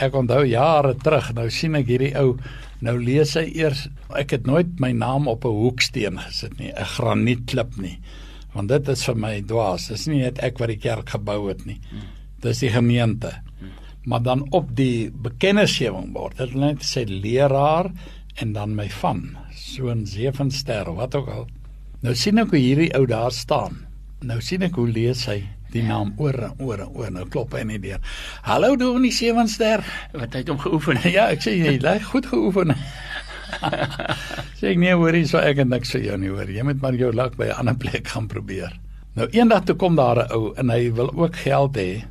Ek 0.00 0.14
onthou 0.16 0.42
jare 0.48 0.94
terug, 0.96 1.32
nou 1.36 1.48
sien 1.52 1.76
ek 1.76 1.90
hierdie 1.90 2.14
ou, 2.18 2.38
nou 2.80 2.96
lees 2.96 3.34
hy 3.36 3.44
eers 3.58 3.88
ek 4.16 4.38
het 4.38 4.48
nooit 4.48 4.78
my 4.80 4.92
naam 4.96 5.28
op 5.28 5.44
'n 5.44 5.58
hoeksteen 5.62 6.18
gesit 6.18 6.58
nie, 6.58 6.72
'n 6.72 6.90
granietklip 6.96 7.76
nie. 7.76 7.98
Want 8.54 8.68
dit 8.68 8.88
is 8.88 9.04
vir 9.04 9.14
my 9.14 9.40
dwaas. 9.40 9.88
Dis 9.88 10.06
nie 10.06 10.22
net 10.22 10.38
ek 10.42 10.58
wat 10.58 10.68
die 10.68 10.80
kerk 10.80 11.10
gebou 11.10 11.48
het 11.48 11.66
nie. 11.66 11.80
Dis 12.40 12.58
die 12.58 12.70
gemeente. 12.72 13.34
Maar 14.04 14.22
dan 14.22 14.46
op 14.56 14.70
die 14.76 15.10
bekenningsewingbord, 15.10 16.38
dit 16.40 16.54
net 16.54 16.84
sê 16.86 17.04
leraar 17.04 17.90
en 18.40 18.52
dan 18.56 18.74
my 18.74 18.88
van, 19.00 19.36
so 19.52 19.90
'n 19.90 20.06
sewe 20.06 20.50
ster, 20.50 20.94
wat 20.94 21.14
ook 21.14 21.28
al. 21.28 21.46
Nou 22.00 22.14
sien 22.14 22.38
ek 22.38 22.50
hoe 22.50 22.58
hierdie 22.58 22.92
ou 22.96 23.06
daar 23.06 23.32
staan. 23.32 23.86
Nou 24.24 24.40
sien 24.40 24.62
ek 24.62 24.74
hoe 24.74 24.88
lees 24.88 25.26
hy 25.26 25.42
die 25.70 25.82
naam 25.82 26.14
oor 26.16 26.34
en 26.34 26.54
oor 26.58 26.80
en 26.80 26.94
oor. 26.96 27.10
Nou 27.10 27.26
klop 27.28 27.52
hy 27.52 27.62
net 27.62 27.82
deur. 27.82 28.00
Hallo 28.42 28.76
Dominee 28.76 29.12
Sewenster, 29.12 29.84
wat 30.12 30.32
hy 30.32 30.42
het 30.42 30.48
hom 30.48 30.58
geoefen. 30.58 31.00
ja, 31.16 31.28
ek 31.30 31.44
sê 31.44 31.54
jy 31.58 31.78
lê 31.82 31.98
goed 32.02 32.26
geoefen. 32.26 32.74
sê 34.58 34.72
ek 34.72 34.78
nee, 34.78 34.94
hoorie, 34.94 35.26
so 35.28 35.42
ek 35.42 35.58
en 35.64 35.68
niks 35.74 35.92
vir 35.96 36.06
jou 36.08 36.16
nie 36.22 36.32
hoor. 36.32 36.48
Jy 36.50 36.64
moet 36.66 36.80
maar 36.80 36.96
jou 36.98 37.12
luck 37.12 37.36
by 37.36 37.50
'n 37.50 37.58
ander 37.64 37.76
plek 37.76 38.08
gaan 38.08 38.28
probeer. 38.28 38.72
Nou 39.18 39.28
eendag 39.34 39.64
toe 39.66 39.76
kom 39.76 39.96
daar 39.96 40.24
'n 40.24 40.32
ou 40.32 40.54
en 40.56 40.70
hy 40.70 40.90
wil 40.92 41.12
ook 41.12 41.36
geld 41.36 41.76
hê. 41.76 42.04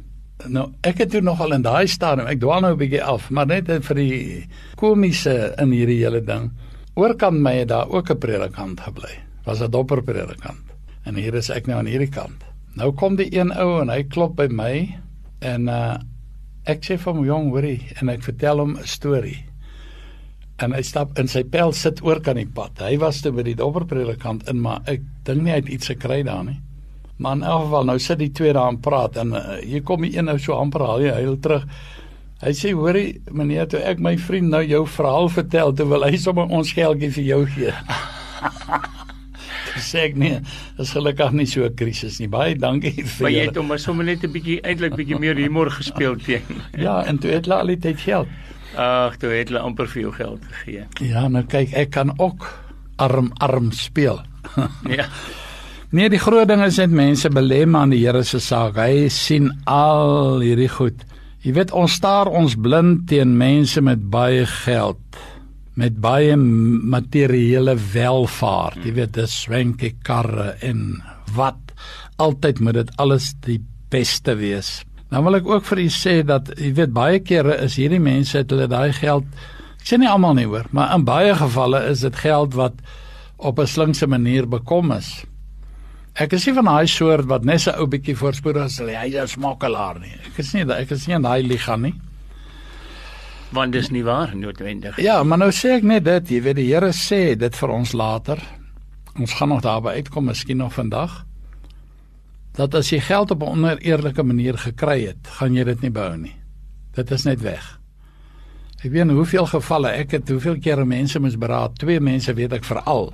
Nou 0.47 0.69
ek 0.88 1.02
het 1.04 1.10
toe 1.12 1.19
nogal 1.21 1.52
in 1.58 1.63
daai 1.65 1.88
stadium, 1.91 2.28
ek 2.32 2.39
dwaal 2.39 2.62
nou 2.63 2.73
'n 2.73 2.80
bietjie 2.80 3.04
af, 3.04 3.30
maar 3.30 3.45
net 3.45 3.67
vir 3.67 3.95
die 3.95 4.47
komiese 4.75 5.54
in 5.60 5.71
hierdie 5.71 5.99
hele 5.99 6.21
ding. 6.21 6.52
Oorkant 6.95 7.41
my 7.41 7.54
het 7.60 7.67
daar 7.67 7.89
ook 7.89 8.10
'n 8.10 8.17
predikant 8.17 8.80
gebly. 8.80 9.19
Was 9.45 9.62
'n 9.62 9.71
dopper 9.71 10.02
predikant. 10.02 10.63
En 11.04 11.15
hier 11.15 11.34
is 11.34 11.49
ek 11.49 11.67
nou 11.67 11.78
aan 11.78 11.86
hierdie 11.86 12.12
kant. 12.12 12.43
Nou 12.75 12.91
kom 12.91 13.15
die 13.15 13.36
een 13.36 13.52
ou 13.52 13.82
en 13.82 13.89
hy 13.89 14.04
klop 14.04 14.36
by 14.36 14.47
my 14.47 14.97
en 15.41 15.67
uh 15.67 15.97
ek 16.65 16.84
sê 16.86 16.97
vir 16.97 17.13
hom 17.13 17.25
jong 17.25 17.49
hoorie 17.49 17.82
en 18.02 18.10
ek 18.10 18.23
vertel 18.23 18.60
hom 18.60 18.78
'n 18.78 18.86
storie. 18.86 19.45
En 20.60 20.71
hy 20.71 20.82
stap 20.82 21.19
in 21.19 21.28
sy 21.28 21.43
pel 21.43 21.71
sit 21.73 22.02
oor 22.04 22.19
kan 22.21 22.36
die 22.36 22.45
pad. 22.45 22.80
Hy 22.80 22.97
was 22.97 23.21
toe 23.21 23.32
by 23.32 23.43
die 23.43 23.56
dobberpredikant 23.56 24.49
in 24.49 24.62
maar 24.62 24.82
ek 24.86 25.02
dink 25.23 25.41
nie 25.41 25.52
hy 25.52 25.58
het 25.58 25.69
iets 25.69 25.88
gekry 25.88 26.23
daar 26.23 26.43
nie. 26.43 26.62
Maar 27.19 27.36
in 27.36 27.43
elk 27.43 27.65
geval 27.65 27.88
nou 27.89 27.97
sit 27.99 28.19
die 28.21 28.32
twee 28.32 28.53
daar 28.55 28.71
en 28.71 28.79
praat 28.79 29.17
en 29.19 29.34
uh, 29.36 29.58
hier 29.60 29.84
kom 29.84 30.05
die 30.05 30.13
een 30.15 30.29
nou 30.29 30.38
so 30.39 30.55
amper 30.55 30.86
al 30.86 31.03
hy 31.03 31.12
huil 31.19 31.36
terug. 31.43 31.65
Hy 32.39 32.53
sê 32.55 32.71
hoorie 32.71 33.19
meneer 33.36 33.67
toe 33.67 33.82
ek 33.84 33.99
my 33.99 34.13
vriend 34.17 34.53
nou 34.53 34.62
jou 34.63 34.86
verhaal 34.88 35.27
vertel, 35.34 35.73
toe 35.75 35.88
wil 35.89 36.05
hy 36.08 36.15
sommer 36.17 36.47
ons 36.55 36.71
geldjie 36.71 37.12
vir 37.17 37.25
jou 37.34 37.41
gee. 37.58 37.73
sê 39.84 40.05
ek 40.10 40.15
nee, 40.19 40.39
is 40.79 40.93
gelukkig 40.95 41.36
nie 41.36 41.47
so 41.47 41.65
'n 41.65 41.75
krisis 41.75 42.19
nie. 42.19 42.29
Baie 42.32 42.55
dankie 42.55 43.03
vir 43.03 43.25
Maar 43.27 43.36
jy 43.36 43.43
het 43.49 43.60
hom 43.60 43.67
maar 43.67 43.79
sommer 43.79 44.05
net 44.05 44.23
'n 44.23 44.32
bietjie 44.32 44.62
eintlik 44.63 44.95
bietjie 44.95 45.19
meer 45.19 45.36
humor 45.36 45.71
gespeel 45.71 46.15
teen. 46.25 46.43
ja, 46.77 47.03
en 47.03 47.19
toe 47.19 47.32
het 47.32 47.45
hulle 47.45 47.60
al 47.60 47.67
die 47.67 47.77
tyd 47.77 47.99
geld. 47.99 48.27
Ag, 48.75 49.17
toe 49.17 49.29
het 49.34 49.49
hulle 49.49 49.60
amper 49.60 49.88
vir 49.88 50.01
jou 50.01 50.12
geld 50.13 50.41
gegee. 50.51 50.88
Ja, 51.01 51.27
nou 51.27 51.43
kyk, 51.43 51.73
ek 51.73 51.89
kan 51.91 52.13
ook 52.17 52.47
arm 52.95 53.32
arm 53.39 53.71
speel. 53.71 54.21
ja. 54.88 55.08
Nee, 55.89 56.06
die 56.06 56.19
groot 56.21 56.45
ding 56.45 56.62
is 56.62 56.78
net 56.78 56.91
mense 56.93 57.32
belem 57.34 57.73
aan 57.73 57.89
die 57.89 58.04
Here 58.04 58.21
se 58.21 58.38
saak. 58.38 58.75
Hy 58.78 59.08
sien 59.10 59.47
al 59.65 60.38
hierdie 60.43 60.69
goed. 60.69 61.02
Jy 61.41 61.56
weet 61.56 61.71
ons 61.73 61.95
staar 61.97 62.30
ons 62.30 62.54
blind 62.54 63.08
teen 63.10 63.32
mense 63.39 63.82
met 63.82 64.04
baie 64.13 64.45
geld 64.65 65.02
met 65.80 65.95
baie 66.04 66.36
materiële 66.36 67.73
welvaart. 67.93 68.84
Jy 68.84 68.93
weet, 68.99 69.13
dis 69.15 69.34
swenke 69.47 69.93
karre 70.06 70.52
en 70.65 70.99
wat 71.34 71.73
altyd 72.21 72.60
moet 72.60 72.78
dit 72.82 72.91
alles 72.99 73.32
die 73.47 73.58
beste 73.89 74.36
wees. 74.38 74.82
Nou 75.10 75.23
wil 75.25 75.39
ek 75.39 75.47
ook 75.49 75.65
vir 75.71 75.82
u 75.86 75.88
sê 75.89 76.19
dat 76.28 76.52
jy 76.60 76.73
weet 76.78 76.93
baie 76.93 77.23
kere 77.23 77.56
is 77.63 77.80
hierdie 77.80 78.02
mense 78.04 78.38
het 78.38 78.52
hulle 78.54 78.67
daai 78.69 78.91
geld 78.93 79.25
ek 79.80 79.88
sê 79.88 79.97
nie 79.97 80.12
almal 80.12 80.36
nie 80.38 80.45
hoor, 80.45 80.67
maar 80.75 80.91
in 80.93 81.08
baie 81.08 81.34
gevalle 81.39 81.82
is 81.89 82.04
dit 82.06 82.21
geld 82.21 82.54
wat 82.60 82.78
op 83.38 83.58
'n 83.58 83.65
slinkse 83.65 84.06
manier 84.06 84.45
bekom 84.45 84.91
is. 84.91 85.23
Ek 86.15 86.34
is 86.34 86.45
nie 86.45 86.54
van 86.54 86.65
daai 86.65 86.88
soort 86.88 87.26
wat 87.26 87.43
net 87.43 87.67
'n 87.67 87.80
ou 87.80 87.88
bietjie 87.88 88.15
voorspoedig 88.15 88.65
is, 88.65 88.80
hy 88.80 89.08
is 89.08 89.15
'n 89.15 89.28
smokkelaar 89.28 90.00
nie. 90.00 90.15
Ek 90.28 90.39
is 90.39 90.54
nie 90.54 90.63
ek 90.63 90.91
is 90.91 91.08
nie 91.08 91.15
in 91.15 91.22
daai 91.22 91.43
liga 91.43 91.76
nie 91.78 91.93
want 93.56 93.74
dis 93.74 93.89
nie 93.89 94.04
waar 94.06 94.36
noodwendig. 94.36 94.98
Ja, 95.02 95.22
maar 95.24 95.41
nou 95.41 95.50
sê 95.56 95.78
ek 95.80 95.88
net 95.88 96.06
dit, 96.06 96.36
jy 96.36 96.41
weet 96.45 96.60
die 96.60 96.67
Here 96.69 96.91
sê 96.95 97.36
dit 97.39 97.56
vir 97.62 97.74
ons 97.74 97.93
later. 97.98 98.41
Ons 99.19 99.34
gaan 99.39 99.50
nog 99.50 99.63
daarby 99.65 99.98
uitkom, 100.00 100.30
miskien 100.30 100.62
nog 100.62 100.76
vandag. 100.76 101.24
Dat 102.58 102.76
as 102.76 102.91
jy 102.91 103.00
geld 103.00 103.32
op 103.32 103.43
'n 103.43 103.65
oneerlike 103.65 104.24
manier 104.24 104.58
gekry 104.58 105.08
het, 105.08 105.28
gaan 105.39 105.56
jy 105.56 105.63
dit 105.63 105.82
nie 105.82 105.91
behou 105.91 106.17
nie. 106.17 106.36
Dit 106.93 107.12
is 107.12 107.26
net 107.26 107.41
weg. 107.41 107.80
Ek 108.84 108.91
weet 108.91 109.10
hoeveel 109.10 109.45
gevalle 109.45 109.89
ek 109.89 110.12
het, 110.12 110.30
hoeveel 110.30 110.60
kere 110.60 110.86
mense 110.86 111.19
moes 111.19 111.38
beraad, 111.38 111.78
twee 111.80 112.00
mense 112.00 112.34
weet 112.34 112.54
ek 112.54 112.63
veral 112.63 113.13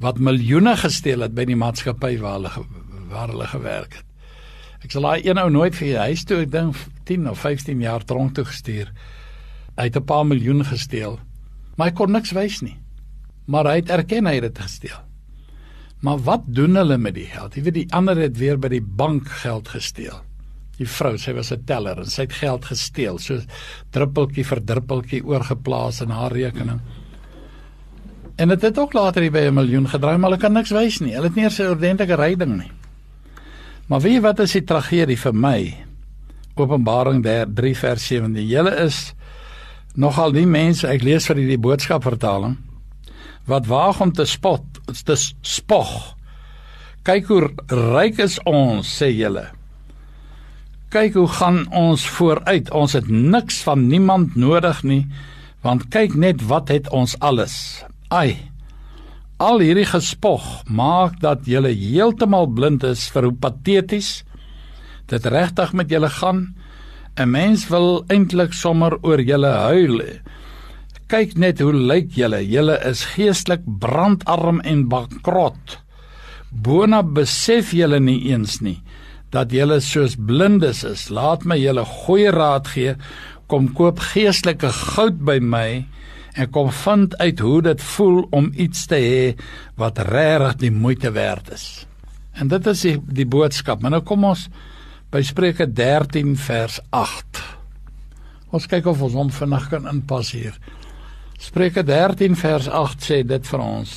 wat 0.00 0.18
miljoene 0.18 0.76
gesteel 0.80 1.26
het 1.26 1.34
by 1.36 1.44
die 1.44 1.58
maatskappy 1.58 2.16
waar 2.20 2.38
hulle 2.38 2.66
waar 3.10 3.32
hulle 3.32 3.46
gewerk 3.50 3.96
het. 3.98 4.06
Ek 4.84 4.94
sal 4.94 5.02
daai 5.02 5.26
een 5.26 5.38
ou 5.38 5.48
nooit 5.50 5.74
vir 5.76 5.98
huis 6.06 6.22
toe, 6.24 6.44
ek 6.44 6.52
dink 6.52 6.76
10 7.10 7.26
of 7.28 7.42
15 7.42 7.82
jaar 7.82 8.04
tronk 8.06 8.36
toe 8.36 8.44
gestuur. 8.46 8.92
Hy 9.76 9.84
het 9.88 9.96
'n 9.96 10.04
paar 10.04 10.24
miljoen 10.24 10.64
gesteel. 10.64 11.18
Maar 11.76 11.88
hy 11.88 11.94
kon 11.94 12.12
niks 12.12 12.32
wys 12.32 12.60
nie. 12.62 12.76
Maar 13.46 13.64
hy 13.64 13.76
het 13.76 13.90
erken 13.90 14.26
hy 14.26 14.34
het 14.34 14.42
dit 14.42 14.58
gesteel. 14.58 15.00
Maar 16.00 16.18
wat 16.18 16.42
doen 16.46 16.74
hulle 16.74 16.96
met 16.98 17.14
die 17.14 17.26
geld? 17.26 17.54
Jy 17.54 17.62
weet 17.62 17.74
die 17.74 17.92
ander 17.92 18.16
het 18.16 18.38
weer 18.38 18.58
by 18.58 18.68
die 18.68 18.82
bank 18.82 19.28
geld 19.28 19.68
gesteel. 19.68 20.20
Die 20.78 20.88
vrou, 20.88 21.18
sy 21.18 21.32
was 21.32 21.52
'n 21.52 21.64
teller 21.64 21.98
en 21.98 22.06
sy 22.06 22.22
het 22.22 22.32
geld 22.32 22.64
gesteel, 22.64 23.18
so 23.18 23.40
druppeltjie 23.90 24.44
vir 24.44 24.64
druppeltjie 24.64 25.24
oorgeplaas 25.24 26.00
in 26.00 26.10
haar 26.10 26.32
rekening. 26.32 26.80
En 28.40 28.48
dit 28.48 28.62
het 28.64 28.78
ook 28.78 28.92
later 28.96 29.30
by 29.30 29.38
'n 29.50 29.54
miljoen 29.54 29.88
gedraai, 29.88 30.16
maar 30.16 30.30
hulle 30.30 30.40
kan 30.40 30.52
niks 30.52 30.70
wys 30.70 31.00
nie. 31.00 31.12
Hulle 31.12 31.26
het 31.28 31.34
nie 31.34 31.44
eens 31.44 31.60
'n 31.60 31.70
ordentlike 31.76 32.14
ryding 32.14 32.56
nie. 32.56 32.72
Maar 33.86 34.00
weet 34.00 34.12
jy 34.12 34.20
wat 34.20 34.38
is 34.38 34.52
die 34.52 34.64
tragedie 34.64 35.18
vir 35.18 35.34
my? 35.34 35.76
Openbaring 36.54 37.24
3 37.54 37.76
vers 37.76 38.06
17. 38.06 38.46
Julle 38.46 38.76
is 38.76 39.14
nogal 39.98 40.34
die 40.34 40.46
mense 40.46 40.86
ek 40.88 41.02
lees 41.02 41.26
vir 41.26 41.40
die 41.40 41.58
boodskap 41.58 42.04
vertaling 42.06 42.56
wat 43.50 43.66
waag 43.66 44.00
om 44.04 44.12
te 44.14 44.26
spot 44.28 44.62
te 45.06 45.16
spog 45.18 45.94
kyk 47.06 47.30
hoe 47.30 47.40
ryk 47.74 48.20
is 48.22 48.38
ons 48.46 48.86
sê 49.00 49.10
julle 49.10 49.48
kyk 50.94 51.18
hoe 51.18 51.26
gaan 51.40 51.64
ons 51.74 52.06
vooruit 52.18 52.70
ons 52.70 52.94
het 52.94 53.08
niks 53.10 53.62
van 53.66 53.88
niemand 53.90 54.38
nodig 54.38 54.84
nie 54.86 55.02
want 55.66 55.88
kyk 55.90 56.14
net 56.14 56.46
wat 56.46 56.70
het 56.70 56.90
ons 56.94 57.16
alles 57.18 57.82
ai 58.10 58.36
al 59.40 59.62
hierdie 59.64 59.88
gespog 59.88 60.44
maak 60.66 61.20
dat 61.22 61.46
julle 61.48 61.72
heeltemal 61.72 62.50
blind 62.50 62.84
is 62.84 63.08
vir 63.14 63.28
hoe 63.28 63.36
pateties 63.46 64.10
dit 65.10 65.26
regtig 65.26 65.72
met 65.72 65.90
julle 65.90 66.10
gaan 66.20 66.50
'n 67.20 67.30
Mens 67.30 67.66
wil 67.68 68.04
eintlik 68.08 68.52
sommer 68.54 68.94
oor 69.02 69.20
julle 69.20 69.50
huil. 69.66 69.98
Kyk 71.10 71.34
net 71.36 71.58
hoe 71.60 71.72
lyk 71.74 72.14
julle. 72.16 72.38
Julle 72.46 72.78
is 72.86 73.02
geestelik 73.16 73.64
brandarm 73.66 74.60
en 74.60 74.86
bankrot. 74.88 75.80
Bona 76.50 77.02
besef 77.02 77.74
julle 77.74 78.00
nie 78.00 78.30
eens 78.30 78.60
nie 78.60 78.78
dat 79.30 79.52
julle 79.54 79.78
soos 79.80 80.16
blindes 80.16 80.82
is. 80.84 81.08
Laat 81.10 81.44
my 81.44 81.58
julle 81.58 81.84
goeie 81.84 82.30
raad 82.34 82.66
gee. 82.66 82.96
Kom 83.46 83.68
koop 83.74 84.00
geestelike 84.10 84.72
goud 84.74 85.20
by 85.26 85.38
my 85.38 85.84
en 86.40 86.48
kom 86.50 86.70
vind 86.72 87.16
uit 87.20 87.40
hoe 87.44 87.60
dit 87.62 87.82
voel 87.94 88.22
om 88.36 88.48
iets 88.56 88.86
te 88.88 88.96
hê 88.96 89.24
wat 89.80 90.00
regtig 90.08 90.56
die 90.64 90.72
moeite 90.72 91.12
werd 91.12 91.52
is. 91.52 91.66
En 92.32 92.48
dit 92.48 92.66
is 92.70 92.84
die, 92.86 92.96
die 93.20 93.28
boodskap. 93.28 93.82
Maar 93.82 93.98
nou 93.98 94.02
kom 94.06 94.24
ons 94.24 94.46
by 95.12 95.20
Spreuke 95.26 95.66
13 95.66 96.36
vers 96.40 96.78
8. 96.96 97.42
Ons 98.56 98.68
kyk 98.70 98.88
of 98.90 99.02
ons 99.04 99.18
hom 99.18 99.32
vinnig 99.34 99.68
kan 99.72 99.88
inpas 99.90 100.32
hier. 100.34 100.56
Spreuke 101.40 101.84
13 101.86 102.36
vers 102.40 102.68
8 102.68 103.04
sê 103.10 103.20
dit 103.26 103.52
vir 103.52 103.64
ons. 103.64 103.94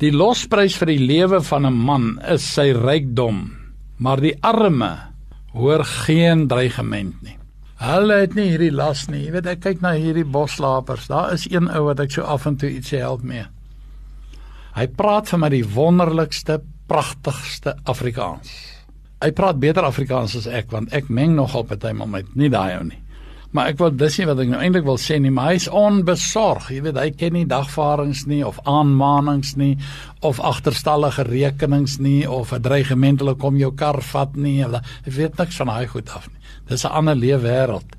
Die 0.00 0.12
losprys 0.12 0.78
vir 0.80 0.94
die 0.94 1.02
lewe 1.04 1.42
van 1.44 1.66
'n 1.66 1.76
man 1.76 2.06
is 2.24 2.44
sy 2.54 2.72
rykdom, 2.72 3.52
maar 3.98 4.20
die 4.20 4.36
arme 4.40 4.96
hoor 5.52 5.84
geen 5.84 6.48
dreigement 6.48 7.22
nie. 7.22 7.39
Hulle 7.80 8.18
het 8.22 8.34
nie 8.36 8.50
hierdie 8.50 8.72
las 8.74 9.06
nie. 9.08 9.24
Jy 9.24 9.36
weet 9.38 9.46
ek 9.54 9.62
kyk 9.64 9.84
na 9.84 9.94
hierdie 9.96 10.26
boslapers. 10.28 11.08
Daar 11.08 11.32
is 11.32 11.46
een 11.48 11.70
ou 11.72 11.86
wat 11.86 12.02
ek 12.04 12.12
so 12.12 12.26
af 12.28 12.44
en 12.46 12.58
toe 12.60 12.68
iets 12.68 12.92
help 12.92 13.24
mee. 13.24 13.46
Hy 14.76 14.86
praat 14.96 15.32
vir 15.32 15.40
my 15.40 15.48
die 15.52 15.64
wonderlikste, 15.64 16.60
pragtigste 16.90 17.78
Afrikaans 17.88 18.52
hy 19.20 19.30
praat 19.36 19.60
beter 19.60 19.84
Afrikaans 19.84 20.36
as 20.38 20.48
ek 20.48 20.70
want 20.72 20.94
ek 20.96 21.10
meng 21.12 21.34
nogal 21.36 21.66
partymal 21.68 22.08
met 22.08 22.28
nie 22.36 22.48
daai 22.52 22.78
ou 22.78 22.84
nie. 22.88 23.00
Maar 23.50 23.72
ek 23.72 23.80
wil 23.82 23.90
dis 23.98 24.16
nie 24.20 24.26
wat 24.28 24.40
ek 24.44 24.50
nou 24.52 24.60
eintlik 24.62 24.84
wil 24.86 24.98
sê 25.02 25.16
nie, 25.18 25.32
maar 25.34 25.50
hy's 25.50 25.66
onbesorg. 25.66 26.68
Jy 26.70 26.84
weet, 26.84 26.98
hy 27.02 27.10
ken 27.18 27.34
nie 27.34 27.46
dagvaardings 27.50 28.22
nie 28.30 28.44
of 28.46 28.60
aanmanings 28.62 29.56
nie 29.58 29.72
of 30.26 30.38
agterstallige 30.38 31.24
rekenings 31.26 31.98
nie 31.98 32.28
of 32.30 32.52
'n 32.52 32.62
dreigement 32.62 33.18
hulle 33.18 33.34
kom 33.34 33.58
jou 33.58 33.72
kar 33.74 34.00
vat 34.12 34.36
nie. 34.36 34.62
Hulle 34.62 34.82
weet 35.04 35.38
niks 35.38 35.56
van 35.56 35.66
daai 35.66 35.86
goed 35.86 36.08
af 36.14 36.28
nie. 36.28 36.38
Dis 36.68 36.84
'n 36.84 36.94
ander 36.94 37.16
lewe 37.16 37.42
wêreld. 37.42 37.90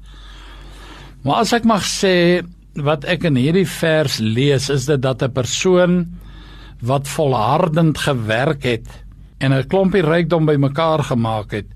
Maar 1.23 1.41
as 1.41 1.53
ek 1.53 1.65
mag 1.65 1.83
sê 1.83 2.45
wat 2.75 3.03
ek 3.05 3.25
in 3.25 3.35
hierdie 3.35 3.67
vers 3.67 4.19
lees 4.19 4.69
is 4.69 4.85
dit 4.85 5.01
dat 5.01 5.21
'n 5.21 5.31
persoon 5.31 6.05
wat 6.81 7.07
volhardend 7.07 7.97
gewerk 7.97 8.63
het 8.63 8.87
en 9.39 9.53
'n 9.53 9.67
klompie 9.67 10.01
rykdom 10.01 10.45
bymekaar 10.45 11.03
gemaak 11.03 11.51
het 11.51 11.67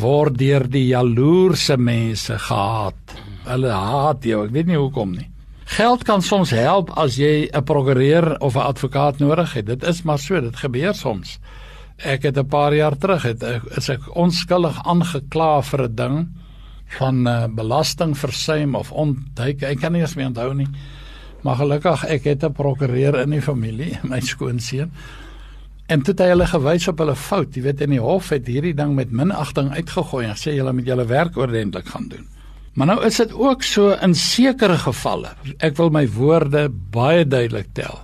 word 0.00 0.38
deur 0.38 0.66
die 0.68 0.86
jaloerse 0.88 1.76
mense 1.76 2.38
gehaat. 2.38 3.16
Hulle 3.48 3.72
haat 3.72 4.24
jou, 4.24 4.44
ek 4.44 4.54
weet 4.54 4.66
nie 4.66 4.78
hoekom 4.78 5.12
nie. 5.16 5.28
Geld 5.68 6.04
kan 6.08 6.22
soms 6.24 6.50
help 6.50 6.90
as 6.96 7.18
jy 7.20 7.48
'n 7.52 7.64
prokureur 7.64 8.40
of 8.40 8.56
'n 8.56 8.68
advokaat 8.72 9.18
nodig 9.18 9.52
het. 9.52 9.66
Dit 9.66 9.82
is 9.82 10.02
maar 10.02 10.18
so, 10.18 10.40
dit 10.40 10.56
gebeur 10.56 10.94
soms. 10.94 11.38
Ek 11.98 12.22
het 12.22 12.38
'n 12.38 12.48
paar 12.48 12.74
jaar 12.74 12.96
terug 12.96 13.22
het 13.22 13.42
is 13.76 13.88
ek 13.88 14.16
onskuldig 14.16 14.84
aangekla 14.84 15.62
vir 15.62 15.82
'n 15.82 15.94
ding 15.94 16.28
van 16.86 17.26
uh, 17.28 17.44
belastingversuim 17.50 18.74
of 18.74 18.92
ontduik. 18.92 19.62
Ek 19.62 19.80
kan 19.80 19.92
nie 19.92 20.00
eens 20.00 20.14
meer 20.14 20.26
onthou 20.26 20.54
nie. 20.54 20.68
Maar 21.42 21.56
gelukkig 21.56 22.04
ek 22.04 22.24
het 22.24 22.44
'n 22.44 22.52
prokureur 22.52 23.20
in 23.20 23.30
die 23.30 23.42
familie, 23.42 23.98
my 24.10 24.20
skoonseun. 24.20 24.92
En 25.88 26.02
toe 26.04 26.12
het 26.12 26.20
hy 26.20 26.32
hulle 26.34 26.46
gewys 26.50 26.86
op 26.90 26.98
hulle 27.00 27.14
fout. 27.16 27.54
Jy 27.56 27.62
weet 27.64 27.80
in 27.86 27.94
die 27.94 28.02
hof 28.02 28.28
het 28.34 28.48
hierdie 28.50 28.74
ding 28.76 28.92
met 28.96 29.12
minagting 29.14 29.70
uitgegooi 29.72 30.26
en 30.28 30.36
sê 30.36 30.52
julle 30.52 30.74
moet 30.76 30.90
julle 30.90 31.06
werk 31.08 31.38
ordentlik 31.40 31.88
gaan 31.94 32.10
doen. 32.12 32.26
Maar 32.76 32.90
nou 32.92 32.98
is 33.08 33.16
dit 33.16 33.32
ook 33.32 33.64
so 33.64 33.94
in 34.04 34.12
sekere 34.14 34.76
gevalle. 34.78 35.32
Ek 35.64 35.78
wil 35.80 35.88
my 35.94 36.04
woorde 36.12 36.66
baie 36.92 37.24
duidelik 37.24 37.72
tel. 37.78 37.96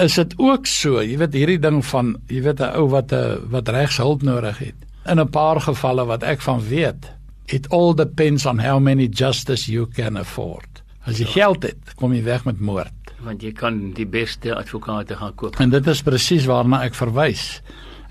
Is 0.00 0.16
dit 0.16 0.32
ook 0.40 0.66
so, 0.66 1.02
jy 1.04 1.18
weet 1.20 1.36
hierdie 1.36 1.60
ding 1.60 1.82
van 1.84 2.16
jy 2.32 2.40
weet 2.48 2.64
'n 2.64 2.72
ou 2.80 2.88
wat 2.88 3.12
'n 3.12 3.44
wat 3.52 3.68
regshulp 3.68 4.22
nodig 4.22 4.58
het. 4.58 4.78
In 5.04 5.20
'n 5.20 5.28
paar 5.28 5.60
gevalle 5.60 6.06
wat 6.06 6.22
ek 6.22 6.40
van 6.40 6.60
weet, 6.60 7.12
it 7.46 7.68
all 7.68 7.94
depends 7.94 8.46
on 8.46 8.58
how 8.58 8.80
many 8.80 9.06
justice 9.06 9.70
you 9.70 9.86
can 9.86 10.16
afford. 10.16 10.82
As 11.04 11.18
jy 11.18 11.26
geld 11.26 11.62
het, 11.62 11.94
kom 11.94 12.12
jy 12.12 12.22
weg 12.22 12.44
met 12.44 12.60
moord 12.60 12.97
want 13.24 13.42
jy 13.42 13.52
kan 13.52 13.92
die 13.96 14.06
beste 14.06 14.54
advokate 14.54 15.16
gaan 15.18 15.34
koop. 15.34 15.58
En 15.60 15.70
dit 15.70 15.86
is 15.86 16.02
presies 16.06 16.46
waarna 16.46 16.84
ek 16.86 16.94
verwys. 16.94 17.60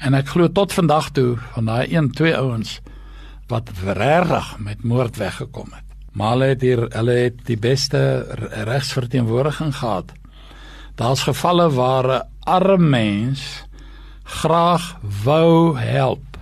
En 0.03 0.13
ek 0.17 0.33
glo 0.33 0.51
tot 0.51 0.73
vandag 0.75 1.11
toe 1.15 1.37
van 1.55 1.69
daai 1.69 1.93
een 1.93 2.11
twee 2.11 2.35
ouens 2.37 2.79
wat 3.47 3.71
regtig 3.83 4.57
met 4.59 4.83
moord 4.83 5.17
weggekom 5.17 5.71
het. 5.71 5.85
Maar 6.17 6.33
hulle 6.35 6.49
het 6.51 6.61
hier 6.65 6.83
hulle 6.91 7.15
het 7.27 7.43
die 7.47 7.57
beste 7.57 7.99
regsverteenwoordiging 8.67 9.75
gehad. 9.75 10.11
Daar's 10.97 11.23
gevalle 11.23 11.69
waar 11.69 12.07
'n 12.07 12.25
arme 12.43 12.89
mens 12.89 13.63
graag 14.23 14.97
wou 15.23 15.77
help, 15.77 16.37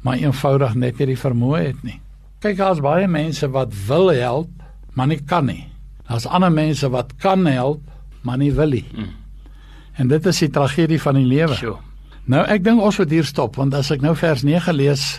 maar 0.00 0.16
eenvoudig 0.16 0.74
net 0.74 0.98
nie 0.98 1.06
die 1.06 1.18
vermoë 1.18 1.62
het 1.62 1.82
nie. 1.82 2.00
Kyk, 2.40 2.56
daar's 2.56 2.80
baie 2.80 3.06
mense 3.06 3.50
wat 3.50 3.74
wil 3.86 4.08
help, 4.08 4.50
maar 4.92 5.06
nie 5.06 5.20
kan 5.20 5.44
nie. 5.44 5.68
Daar's 6.08 6.26
ander 6.26 6.52
mense 6.52 6.88
wat 6.90 7.16
kan 7.16 7.46
help, 7.46 7.89
maar 8.22 8.38
nie 8.40 8.52
wil 8.52 8.76
nie. 8.76 8.84
Mm. 8.94 9.08
En 10.00 10.08
dit 10.08 10.26
is 10.26 10.38
die 10.38 10.50
tragedie 10.50 11.00
van 11.00 11.18
die 11.18 11.26
lewe. 11.26 11.54
Sure. 11.54 11.78
Nou 12.30 12.44
ek 12.46 12.62
dink 12.64 12.82
ons 12.84 13.00
moet 13.00 13.10
hier 13.10 13.26
stop 13.26 13.58
want 13.60 13.74
as 13.74 13.90
ek 13.90 14.04
nou 14.04 14.14
vers 14.16 14.44
9 14.46 14.76
lees, 14.76 15.18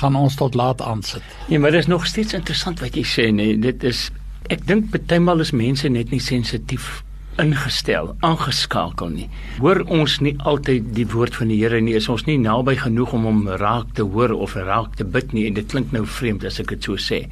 gaan 0.00 0.16
ons 0.16 0.36
tot 0.40 0.56
laat 0.56 0.80
aansit. 0.80 1.24
Ja, 1.52 1.60
maar 1.60 1.70
dit 1.70 1.84
is 1.84 1.90
nog 1.90 2.06
steeds 2.08 2.32
interessant 2.32 2.80
wat 2.80 2.96
jy 2.96 3.04
sê, 3.04 3.28
nee, 3.34 3.58
dit 3.60 3.84
is 3.84 4.08
ek 4.50 4.64
dink 4.66 4.90
partymal 4.90 5.44
is 5.44 5.52
mense 5.54 5.88
net 5.88 6.10
nie 6.10 6.20
sensitief 6.20 7.02
ingestel, 7.40 8.10
aangeskakel 8.26 9.12
nie. 9.12 9.28
Hoor 9.60 9.82
ons 9.92 10.18
nie 10.24 10.34
altyd 10.48 10.90
die 10.96 11.06
woord 11.08 11.36
van 11.38 11.48
die 11.52 11.60
Here 11.62 11.80
nie, 11.80 11.94
is 11.96 12.08
ons 12.12 12.26
nie 12.28 12.36
naby 12.40 12.74
genoeg 12.80 13.14
om 13.16 13.24
hom 13.28 13.40
raak 13.60 13.94
te 13.96 14.04
hoor 14.04 14.34
of 14.36 14.56
raak 14.56 14.98
te 14.98 15.06
bid 15.08 15.32
nie 15.32 15.46
en 15.48 15.56
dit 15.56 15.68
klink 15.68 15.94
nou 15.96 16.04
vreemd 16.04 16.44
as 16.48 16.60
ek 16.60 16.74
dit 16.74 16.90
so 16.90 17.00
sê. 17.00 17.22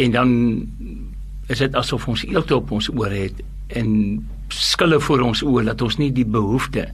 En 0.00 0.14
dan 0.14 0.32
is 1.48 1.60
dit 1.64 1.76
asof 1.76 2.08
ons 2.08 2.24
eelte 2.28 2.56
op 2.56 2.72
ons 2.76 2.88
ore 2.94 3.26
het 3.26 3.42
en 3.76 3.90
skille 4.48 5.00
voor 5.00 5.20
ons 5.28 5.42
oë 5.44 5.64
dat 5.68 5.82
ons 5.84 5.98
nie 6.00 6.10
die 6.14 6.26
behoefte 6.26 6.88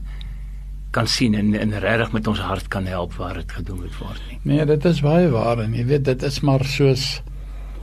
kan 0.95 1.07
sien 1.11 1.35
en 1.35 1.53
en 1.59 1.73
regtig 1.83 2.11
met 2.15 2.27
ons 2.31 2.39
hart 2.39 2.67
kan 2.71 2.85
help 2.87 3.15
waar 3.19 3.39
dit 3.39 3.55
gedoen 3.57 3.81
moet 3.83 3.95
word 3.99 4.21
nie. 4.29 4.39
Nee, 4.43 4.65
dit 4.65 4.85
is 4.85 5.01
baie 5.03 5.29
waar 5.31 5.59
en 5.63 5.73
jy 5.75 5.85
weet 5.89 6.05
dit 6.07 6.23
is 6.23 6.39
maar 6.47 6.63
soos 6.67 7.21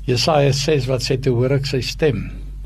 Jesaja 0.08 0.52
6 0.56 0.88
wat 0.90 1.04
sê 1.04 1.18
te 1.20 1.30
hoor 1.30 1.52
ek 1.58 1.68
sy 1.68 1.82
stem. 1.84 2.24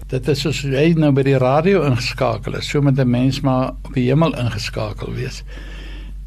Dit 0.09 0.29
is 0.31 0.45
soos 0.45 0.63
hy 0.63 0.93
nou 0.97 1.11
by 1.13 1.25
die 1.27 1.39
radio 1.43 1.83
ingeskakel 1.89 2.57
is, 2.61 2.69
so 2.71 2.81
met 2.81 2.99
'n 2.99 3.11
mens 3.11 3.41
maar 3.43 3.75
op 3.85 3.95
die 3.95 4.07
hemel 4.07 4.35
ingeskakel 4.39 5.13
wees. 5.15 5.43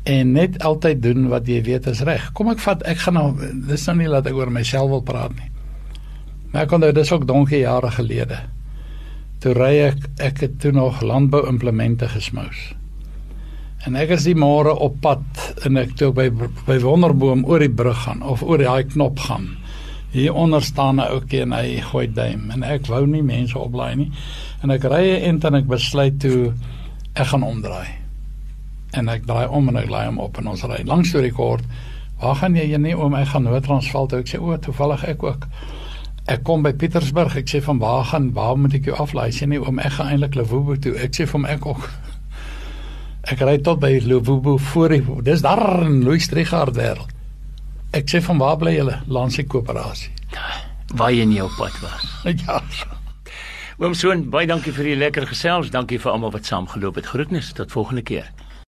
En 0.03 0.33
net 0.33 0.61
altyd 0.63 1.01
doen 1.01 1.27
wat 1.29 1.47
jy 1.47 1.63
weet 1.63 1.87
is 1.87 2.01
reg. 2.01 2.31
Kom 2.33 2.49
ek 2.49 2.59
vat 2.59 2.83
ek 2.83 2.97
gaan 2.97 3.13
nou 3.13 3.35
dis 3.67 3.85
nou 3.87 3.97
nie 3.97 4.07
laat 4.07 4.27
ek 4.27 4.35
oor 4.35 4.51
myself 4.51 4.89
wil 4.89 5.01
praat 5.01 5.35
nie. 5.35 5.51
Maar 6.51 6.63
ek 6.63 6.71
onthou 6.71 6.91
dis 6.91 7.11
ook 7.11 7.27
donkie 7.27 7.59
jare 7.59 7.91
gelede 7.91 8.39
toe 9.43 9.53
ry 9.55 9.73
ek 9.87 10.09
ek 10.19 10.43
het 10.43 10.59
toe 10.59 10.71
nog 10.75 11.01
landbou 11.01 11.45
implemente 11.47 12.07
gesmous. 12.11 12.73
En 13.87 13.95
ek 13.95 14.11
is 14.17 14.25
die 14.27 14.35
môre 14.35 14.73
op 14.75 14.97
pad 15.03 15.43
en 15.67 15.79
ek 15.79 15.95
toe 15.99 16.11
by 16.15 16.27
by 16.35 16.79
Wonderboom 16.83 17.45
oor 17.47 17.63
die 17.63 17.71
brug 17.71 18.03
gaan 18.03 18.23
of 18.23 18.43
oor 18.43 18.59
daai 18.59 18.83
knop 18.91 19.21
gaan. 19.23 19.53
Hier 20.11 20.33
onder 20.33 20.63
staan 20.65 20.99
'n 20.99 21.07
ouetjie 21.07 21.41
en 21.41 21.53
hy 21.53 21.79
gooi 21.91 22.07
duim 22.07 22.51
en 22.51 22.63
ek 22.63 22.87
wou 22.87 23.05
nie 23.07 23.23
mense 23.23 23.59
oplaai 23.59 23.95
nie. 23.95 24.11
En 24.63 24.71
ek 24.71 24.83
ry 24.83 25.23
en 25.23 25.39
dan 25.39 25.55
ek 25.55 25.67
besluit 25.67 26.19
toe 26.19 26.53
ek 27.15 27.27
gaan 27.27 27.43
omdraai. 27.43 27.87
En 28.93 29.09
ek 29.09 29.25
draai 29.25 29.47
om 29.47 29.67
en 29.69 29.77
ek 29.77 29.89
laai 29.89 30.05
hom 30.05 30.19
op 30.19 30.37
en 30.37 30.47
ons 30.47 30.63
ry 30.63 30.83
langs 30.85 31.11
die 31.11 31.31
kort. 31.31 31.63
Waar 32.19 32.35
gaan 32.35 32.55
jy 32.55 32.77
nie 32.77 32.97
om 32.97 33.13
ek 33.15 33.27
gaan 33.27 33.43
Noord-Transvaal 33.43 34.07
toe 34.07 34.19
ek 34.19 34.27
sê 34.27 34.39
o, 34.39 34.57
toevallig 34.57 35.03
ek 35.03 35.23
ook. 35.23 35.47
Ek 36.29 36.43
kom 36.45 36.61
by 36.61 36.75
Pietersburg. 36.77 37.33
Ek 37.39 37.47
sê 37.49 37.61
van 37.65 37.79
waar 37.81 38.03
gaan 38.11 38.29
waar 38.35 38.57
moet 38.59 38.75
ek 38.77 38.91
jou 38.91 38.97
aflaai? 39.01 39.31
Sê 39.33 39.47
nie 39.49 39.57
oom 39.57 39.79
ek 39.81 39.95
gaan 39.97 40.11
eintlik 40.13 40.37
Lwobo 40.37 40.75
toe. 40.77 40.93
Ek 41.01 41.15
sê 41.17 41.25
vir 41.25 41.39
hom 41.39 41.47
ek 41.49 41.65
ook. 41.65 41.87
Ek 43.33 43.41
ry 43.45 43.57
tot 43.65 43.81
by 43.81 43.91
Lwobo 44.05 44.55
voor 44.71 44.93
die 44.93 45.01
dis 45.25 45.41
daar 45.45 45.81
in 45.87 46.03
Louis 46.05 46.29
Trichardt 46.29 46.77
wêreld. 46.77 47.09
Ek 47.97 48.05
sê 48.09 48.21
van 48.21 48.37
waar 48.41 48.57
bly 48.61 48.75
julle? 48.77 48.99
Lansie 49.09 49.47
Koöperasie. 49.49 50.13
Waar 50.93 51.13
jy 51.13 51.25
nie 51.29 51.41
op 51.41 51.53
pad 51.57 51.73
was. 51.81 52.05
ja. 52.45 52.61
Oom 53.81 53.95
Soon, 53.97 54.27
baie 54.29 54.47
dankie 54.49 54.73
vir 54.75 54.91
die 54.91 54.97
lekker 54.99 55.25
gesels. 55.29 55.73
Dankie 55.73 55.97
vir 56.01 56.13
almal 56.13 56.33
wat 56.35 56.45
saamgeloop 56.45 57.01
het. 57.01 57.09
Groetnis 57.09 57.49
tot 57.57 57.73
volgende 57.73 58.05
keer. 58.05 58.29